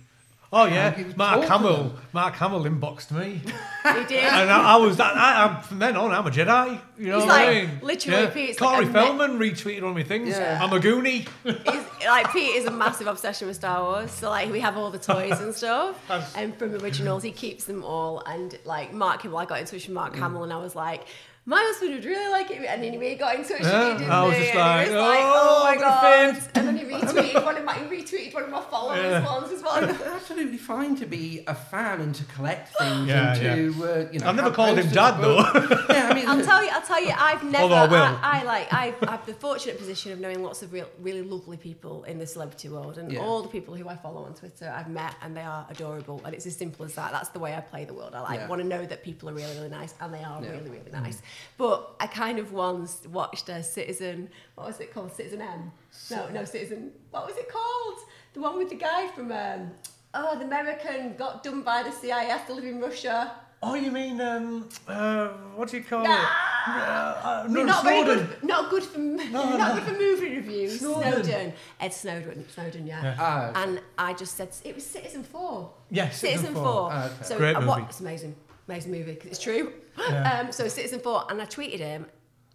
[0.51, 1.93] Oh yeah, Mark Hamill.
[2.13, 4.23] Mark Hamill inboxed me, He did.
[4.23, 5.17] and I, I was that.
[5.17, 6.79] I, I'm, from then on, I'm a Jedi.
[6.97, 7.79] You know He's what I like, mean?
[7.81, 8.29] literally, Yeah.
[8.29, 10.29] Pete's like Corey a me- Feldman retweeted one of my things.
[10.29, 10.59] Yeah.
[10.63, 11.27] I'm a Goonie.
[11.43, 14.89] He's, like Pete is a massive obsession with Star Wars, so like we have all
[14.89, 15.99] the toys and stuff,
[16.37, 18.23] and from originals he keeps them all.
[18.25, 20.19] And like Mark Hamill, I got in touch with Mark mm.
[20.19, 21.05] Hamill, and I was like.
[21.49, 23.99] My husband would really like it, and then he got in touch Yeah, with me,
[23.99, 26.35] didn't I was just And like, he was like, "Oh, oh my god!
[26.35, 29.25] faint." And then he retweeted one of my, he retweeted one of my followers Yeah.
[29.25, 29.81] ones as well.
[29.89, 34.11] It's absolutely fine to be a fan and to collect things Yeah, and to uh,
[34.11, 34.27] you know.
[34.27, 35.37] I've never called him dad though.
[35.89, 37.63] yeah, I mean, I'll tell you, I'll tell you, I've never.
[37.63, 38.03] Although I will.
[38.03, 41.21] I, I like, I, I have the fortunate position of knowing lots of real, really
[41.21, 43.19] lovely people in the celebrity world, and Yeah.
[43.21, 46.35] all the people who I follow on Twitter, I've met, and they are adorable, and
[46.35, 47.13] it's as simple as that.
[47.13, 48.15] That's the way I play the world.
[48.15, 48.47] I like Yeah.
[48.49, 50.49] want to know that people are really, really nice, and they are Yeah.
[50.51, 51.21] really, really nice.
[51.57, 54.29] But I kind of once watched a Citizen.
[54.55, 55.13] What was it called?
[55.13, 55.71] Citizen M.
[56.11, 56.91] No, no, Citizen.
[57.11, 57.99] What was it called?
[58.33, 59.31] The one with the guy from.
[59.31, 59.71] Um,
[60.13, 63.33] Oh, the American got done by the CIA, has to live in Russia.
[63.61, 66.21] oh, you mean um, uh, what do you call Nah.
[66.23, 66.27] it?
[66.67, 68.41] Uh, uh, no, not very good.
[68.41, 69.73] Not good for not no.
[69.75, 70.79] good for movie reviews.
[70.79, 71.23] Snowden.
[71.23, 71.53] Snowden.
[71.79, 72.45] Ed Snowden.
[72.49, 72.87] Snowden.
[72.87, 73.03] Yeah.
[73.03, 73.15] Yeah.
[73.19, 73.63] Ah, okay.
[73.63, 75.69] And I just said it was Citizenfour.
[75.91, 76.89] Yes, Citizenfour.
[76.91, 77.23] Ah, okay.
[77.23, 77.67] So Great I movie.
[77.69, 78.35] wa- it's amazing,
[78.67, 79.73] amazing movie because it's true.
[79.97, 80.39] Yeah.
[80.41, 82.05] Um, so Citizenfour, and I tweeted him,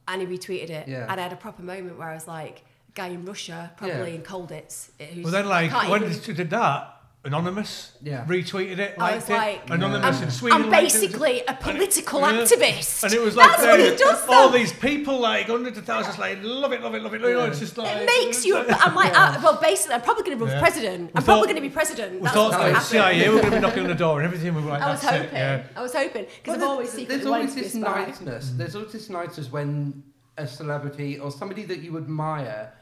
[0.09, 1.07] and he retweeted it, Yeah.
[1.11, 2.65] and I had a proper moment where I was like,
[2.95, 4.17] guy in Russia, probably Yeah.
[4.17, 4.91] in Colditz.
[4.99, 8.25] Who's, Well, then, like, when even- did that, Anonymous Yeah.
[8.27, 9.33] retweeted it, I liked was it.
[9.35, 10.25] like, Anonymous Yeah.
[10.25, 10.63] in Sweden.
[10.63, 10.93] I'm liked it.
[11.01, 12.33] basically a political Yeah.
[12.33, 13.05] activist.
[13.05, 14.29] And it was like That's what he does.
[14.29, 14.59] all though.
[14.59, 17.21] these people, like hundreds of thousands, like love it, love it, love it.
[17.21, 18.57] You know, it's just like It makes you.
[18.59, 20.63] I'm like, uh, well, basically, I'm probably going to run for Yeah.
[20.63, 21.13] president.
[21.15, 22.15] I'm We probably going to be president.
[22.15, 23.21] We That's thought what's like going to happen.
[23.21, 24.55] CIA were going to be knocking on the door and everything.
[24.57, 25.29] We were like, I was that's hoping.
[25.31, 25.33] it.
[25.35, 25.63] Yeah.
[25.77, 28.51] I was hoping because Well, I've always there's, there's always to be a this niceness.
[28.57, 30.03] There's always this niceness when
[30.39, 32.73] a celebrity or somebody that you admire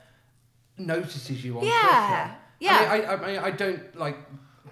[0.79, 2.37] notices you on Yeah, Twitter.
[2.61, 2.89] Yeah.
[2.91, 4.17] I mean, I, I, mean, I don't like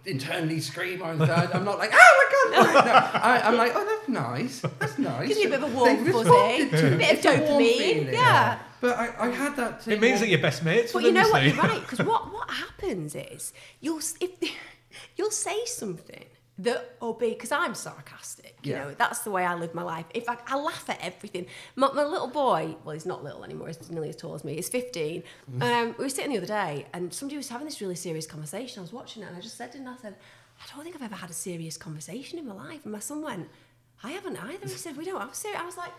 [0.05, 1.31] internally scream or anything.
[1.31, 2.75] I'm not like, oh my god!
[2.75, 2.81] No,
[3.21, 4.61] I, I'm like, oh, that's nice.
[4.79, 5.29] That's nice.
[5.29, 7.79] Gives you a bit of a warm fuzzy, a bit of It's a warm dopamine.
[7.79, 8.15] feeling.
[8.15, 8.59] Yeah.
[8.81, 9.89] But I, I had that.
[9.89, 10.93] It means that you're best mates.
[10.93, 11.43] But you know what?
[11.43, 11.81] You're right.
[11.81, 14.31] Because what what happens is you'll if
[15.17, 16.27] you'll say something
[16.59, 18.57] that be because I'm sarcastic.
[18.63, 18.85] You Yeah.
[18.85, 20.07] know that's the way I live my life.
[20.13, 21.47] In fact, I laugh at everything.
[21.77, 23.69] My, my little boy, well, he's not little anymore.
[23.69, 24.55] He's nearly as tall as me.
[24.57, 25.23] He's 15.
[25.53, 25.63] Mm.
[25.63, 28.81] Um, we were sitting the other day, and somebody was having this really serious conversation.
[28.81, 30.17] I was watching it, and I just said to him, I said,
[30.61, 32.81] I don't think I've ever had a serious conversation in my life.
[32.85, 33.49] And my son went,
[34.03, 34.67] I haven't either.
[34.67, 35.61] He said, We don't have serious.
[35.61, 35.93] I was like,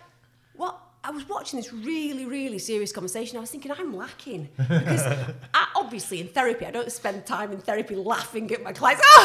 [0.55, 0.78] What?
[1.02, 3.38] I was watching this really, really serious conversation.
[3.38, 4.50] I was thinking, I'm lacking.
[4.58, 5.04] Because
[5.54, 9.02] I, obviously in therapy, I don't spend time in therapy laughing at my clients.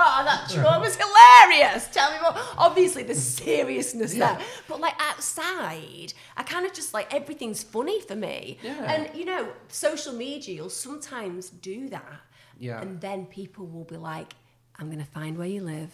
[0.00, 1.88] Oh, that trauma was hilarious.
[1.88, 2.34] Tell me more.
[2.56, 4.38] Obviously, the seriousness there.
[4.68, 8.58] But like outside, I kind of just like everything's funny for me.
[8.62, 8.92] Yeah.
[8.92, 12.20] And you know, social media, you'll sometimes do that.
[12.58, 12.80] Yeah.
[12.80, 14.34] And then people will be like,
[14.78, 15.92] I'm going to find where you live.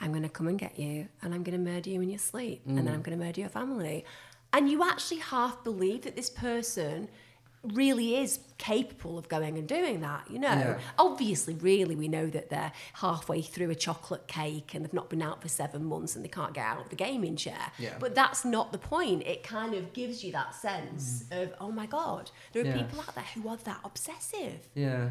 [0.00, 1.08] I'm going to come and get you.
[1.22, 2.62] And I'm going to murder you in your sleep.
[2.66, 2.94] And then mm.
[2.94, 4.04] I'm going to murder your family.
[4.52, 7.08] And you actually half believe that this person
[7.74, 10.48] really is capable of going and doing that, you know.
[10.48, 10.78] Yeah.
[10.98, 15.22] Obviously, really, we know that they're halfway through a chocolate cake and they've not been
[15.22, 17.72] out for seven months and they can't get out of the gaming chair.
[17.78, 17.94] Yeah.
[17.98, 19.26] But that's not the point.
[19.26, 21.42] It kind of gives you that sense mm.
[21.42, 22.82] of, oh my God, there are Yeah.
[22.82, 24.68] people out there who are that obsessive.
[24.74, 25.10] Yeah.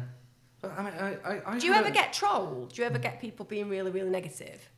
[0.64, 2.72] I mean, I, I, I Do you ever a- get trolled?
[2.72, 4.68] Do you ever get people being really, really negative?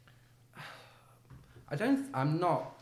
[1.71, 2.07] I don't.
[2.15, 2.78] I'm not.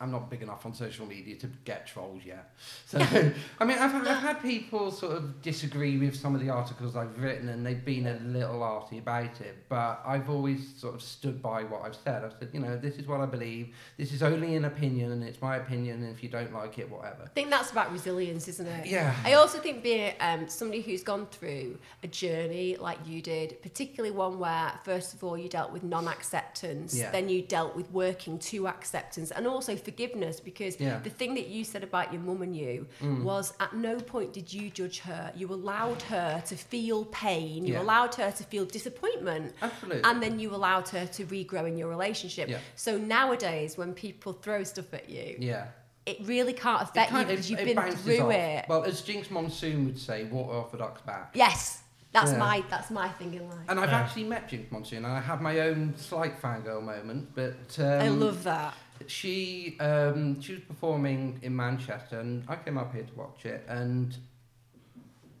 [0.00, 2.52] I'm not big enough on social media to get trolls yet.
[2.86, 2.98] So,
[3.60, 7.18] I mean, I've, I've had people sort of disagree with some of the articles I've
[7.20, 9.56] written, and they've been a little arty about it.
[9.68, 12.24] But I've always sort of stood by what I've said.
[12.24, 13.74] I've said, you know, this is what I believe.
[13.96, 16.02] This is only an opinion, and it's my opinion.
[16.02, 17.22] And if you don't like it, whatever.
[17.24, 18.86] I think that's about resilience, isn't it?
[18.86, 19.14] Yeah.
[19.24, 24.14] I also think being um, somebody who's gone through a journey like you did, particularly
[24.14, 27.10] one where, first of all, you dealt with non acceptance, Yeah.
[27.10, 30.96] then you dealt with working to acceptance, and also forgiveness, because Yeah.
[30.96, 31.04] Mm.
[31.08, 32.86] the thing that you said about your mum and you
[33.30, 35.22] was at no point did you judge her.
[35.40, 37.82] You allowed her to feel pain, you Yeah.
[37.82, 39.54] allowed her to feel disappointment.
[39.62, 40.02] Absolutely.
[40.08, 42.46] And then you allowed her to regrow in your relationship.
[42.48, 42.58] Yeah.
[42.76, 45.66] So nowadays, when people throw stuff at you, Yeah.
[46.06, 48.32] it really can't It affect you because you've it been through off.
[48.32, 48.64] it.
[48.68, 51.30] Well, as Jinkx Monsoon would say, water off a duck's back.
[51.34, 51.82] Yes,
[52.12, 52.38] that's Yeah.
[52.38, 53.58] my that's my thing in life.
[53.68, 54.00] And I've Yeah.
[54.00, 57.34] actually met Jinkx Monsoon, and I had my own slight fangirl moment.
[57.34, 58.72] But um, I love that.
[59.06, 63.64] She um, she was performing in Manchester, and I came up here to watch it.
[63.68, 64.16] And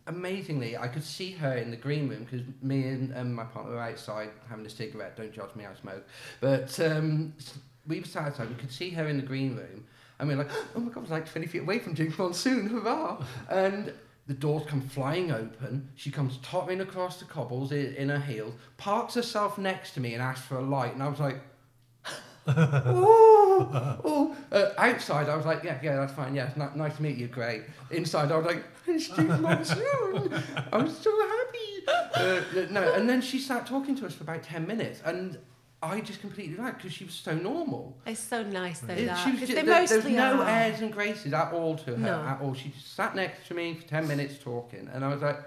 [0.06, 3.80] amazingly, I could see her in the green room because me and, my partner were
[3.80, 5.16] outside having a cigarette.
[5.16, 6.06] Don't judge me, I smoke.
[6.40, 7.34] But um,
[7.86, 8.48] we were sat outside.
[8.48, 9.86] We could see her in the green room,
[10.18, 12.68] and we were like, "Oh my god, we're like twenty feet away from Jinkx Monsoon!
[12.68, 13.92] Hurrah!" and
[14.26, 15.88] The doors come flying open.
[15.94, 20.12] She comes tottering across the cobbles in, in her heels, parks herself next to me,
[20.12, 20.92] and asks for a light.
[20.92, 21.40] And I was like,
[22.48, 26.34] "Ooh, ooh." Uh, outside, I was like, "Yeah, yeah, that's fine.
[26.34, 27.28] Yeah, nice to meet you.
[27.28, 30.42] Great." Inside, I was like, "It's Steve Monsoon.
[30.72, 32.40] I'm so happy." Uh,
[32.70, 35.38] no, and then she sat talking to us for about ten minutes, and
[35.82, 37.96] I just completely liked because she was so normal.
[38.06, 40.42] It's so nice though It- that she was because ju- they there, there was no
[40.42, 40.48] are.
[40.48, 42.20] airs and graces at all to her No.
[42.22, 42.54] at all.
[42.54, 45.38] She just sat next to me for ten minutes talking, and I was like,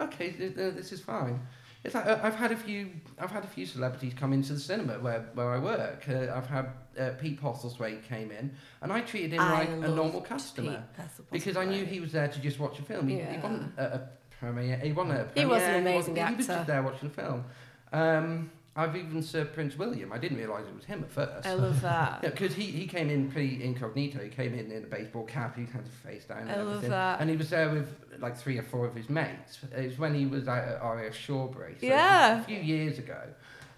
[0.00, 1.40] okay, th- th- this is fine.
[1.82, 4.60] It's like uh, I've had a few, I've had a few celebrities come into the
[4.60, 6.04] cinema where, where I work.
[6.08, 6.66] Uh, I've had
[6.98, 8.52] uh, Pete Postlethwaite came in,
[8.82, 10.84] and I treated him I like a normal customer
[11.32, 13.08] because I knew he was there to just watch a film.
[13.08, 14.08] He, he wasn't a, a
[14.38, 14.76] premiere.
[14.76, 17.12] He wasn't a He was an premiere, amazing wasn't- He was just there watching a
[17.12, 17.44] film.
[17.92, 20.12] Um, I've even served Prince William.
[20.12, 21.46] I didn't realise it was him at first.
[21.46, 22.20] I love that.
[22.22, 24.20] Yeah, because he, he came in pretty incognito.
[24.22, 25.56] He came in in a baseball cap.
[25.56, 26.38] He had his face down.
[26.42, 26.90] And I love everything.
[26.90, 27.20] that.
[27.20, 27.88] And he was there with
[28.20, 29.58] like three or four of his mates.
[29.76, 31.74] It was when he was out at RAF Shawbury.
[31.80, 32.40] So Yeah.
[32.40, 33.20] A few years ago.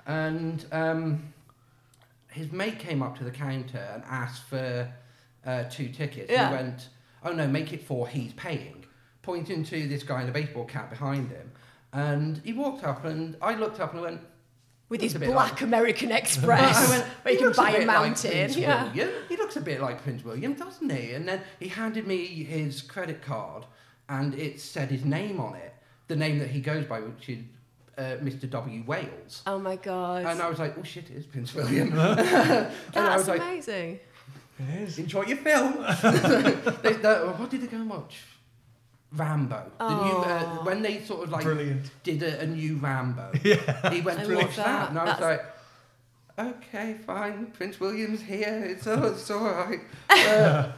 [0.07, 1.33] And um,
[2.31, 4.93] his mate came up to the counter and asked for
[5.47, 6.31] uh, two tickets.
[6.31, 6.49] Yeah.
[6.51, 6.89] He went,
[7.25, 8.85] oh no, make it four, he's paying.
[9.23, 11.51] Pointing to this guy in a baseball cap behind him.
[11.93, 14.21] And he walked up and I looked up and I went,
[14.93, 17.79] With his black like- American Express, went, where you "He can looks a buy a
[17.79, 18.51] bit like mountain.
[18.53, 18.85] Yeah.
[18.93, 19.09] William.
[19.29, 21.13] He looks a bit like Prince William, doesn't he?
[21.15, 23.65] And then he handed me his credit card,
[24.09, 25.75] and it said his name on it,
[26.09, 27.39] the name that he goes by, which is
[27.97, 28.49] uh, Mr.
[28.51, 28.83] W.
[28.87, 29.43] Wales.
[29.47, 30.27] Oh my god.
[30.27, 31.93] And I was like, oh shit, it is Prince William.
[31.99, 33.99] and I That's was like, amazing.
[34.59, 34.99] It is.
[34.99, 35.73] enjoy your film.
[36.83, 38.23] they, they, what did they go and watch?
[39.15, 39.71] Rambo.
[39.79, 40.65] The new, uh, Oh.
[40.65, 41.91] when they sort of like Brilliant.
[42.03, 43.31] did a, a new Rambo.
[43.43, 44.65] He went I to love watch that.
[44.67, 44.91] that.
[44.91, 45.39] and I was That's-
[46.39, 48.65] like, okay, fine, Prince William's here.
[48.67, 49.81] It's all, it's all right.
[50.11, 50.71] Uh,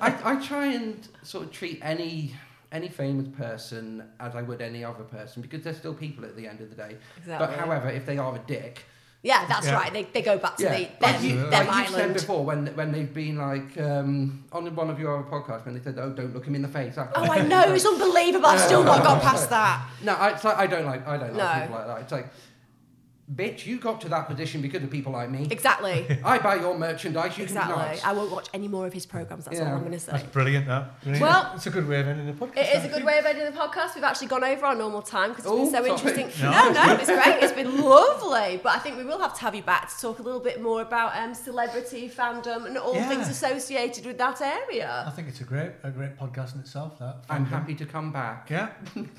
[0.00, 2.34] I, I try and sort of treat any
[2.70, 6.46] any famous person as I would any other person because they're still people at the
[6.46, 6.96] end of the day.
[7.18, 7.46] Exactly.
[7.46, 8.84] But however, if they are a dick,
[9.22, 9.74] yeah, that's Yeah.
[9.74, 9.92] right.
[9.92, 12.66] They, they go back to yeah, the, like, you, them like you've said before when
[12.74, 16.10] when they've been like um, on one of your other podcasts when they said, "Oh,
[16.10, 17.72] don't look him in the face." I, Oh, I know.
[17.72, 18.46] It's unbelievable.
[18.46, 19.86] I've still not got past that.
[20.02, 21.60] No, I, it's like, I don't like I don't like No.
[21.62, 22.00] people like that.
[22.02, 22.26] It's like,
[23.32, 25.46] bitch, you got to that position because of people like me.
[25.50, 26.18] Exactly.
[26.24, 27.36] I buy your merchandise.
[27.38, 27.98] You Exactly.
[27.98, 29.44] can I won't watch any more of his programs.
[29.44, 30.12] That's all I'm going to say.
[30.12, 31.00] That's brilliant, that.
[31.02, 31.22] Brilliant.
[31.22, 32.56] Well- it's a good way of ending the podcast.
[32.58, 33.94] It is a good way of ending the podcast.
[33.94, 35.90] We've actually gone over our normal time because it's Oh, been so sorry.
[36.22, 36.44] interesting.
[36.44, 37.42] No, No, it's no, it's great.
[37.42, 38.60] It's been lovely.
[38.62, 40.60] But I think we will have to have you back to talk a little bit
[40.60, 43.08] more about um, celebrity fandom and all Yeah.
[43.08, 45.04] things associated with that area.
[45.06, 46.98] I think it's a great, a great podcast in itself.
[46.98, 47.16] That.
[47.30, 48.50] I'm happy to come back.
[48.50, 48.70] Yeah,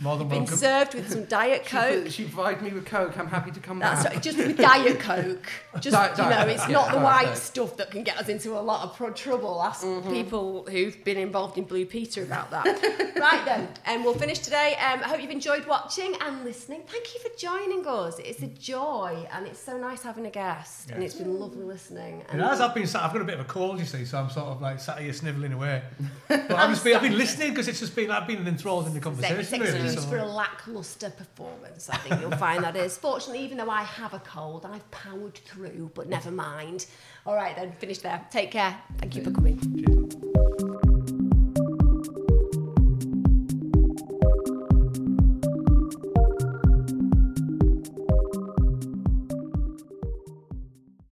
[0.01, 0.58] more than Been welcome.
[0.58, 2.08] served with some Diet Coke.
[2.10, 3.18] she provided me with Coke.
[3.18, 5.46] I'm happy to come That's right, just with Diet Coke.
[5.80, 7.36] Just, Diet- you know, it's not yeah, the white Coke.
[7.36, 9.62] stuff that can get us into a lot of pro- trouble.
[9.64, 10.12] Ask Mm-hmm.
[10.12, 12.66] people who've been involved in Blue Peter about that.
[13.20, 14.76] right then, and we'll finish today.
[14.76, 16.84] Um, I hope you've enjoyed watching and listening.
[16.88, 18.20] Thank you for joining us.
[18.20, 22.22] It's a joy, and it's so nice having a guest, and it's been lovely listening.
[22.22, 22.62] It And has.
[22.62, 22.88] I've been.
[22.88, 24.80] Sat, I've got a bit of a cold, you see, so I'm sort of like
[24.80, 25.82] sat here snivelling away.
[26.28, 26.96] But I've just been.
[26.96, 28.10] I've been listening because it's just been.
[28.12, 29.60] I've been enthralled in the It's conversation.
[29.62, 31.89] Really, excuse so- for a lackluster performance.
[31.89, 32.98] I think you'll find that is.
[32.98, 35.91] Fortunately, even though I have a cold, I've powered through.
[35.93, 36.86] But never mind.
[37.25, 38.25] All right then, finish there.
[38.31, 38.79] Take care.
[38.97, 39.59] Thank you for coming.
[39.59, 40.62] Cheers.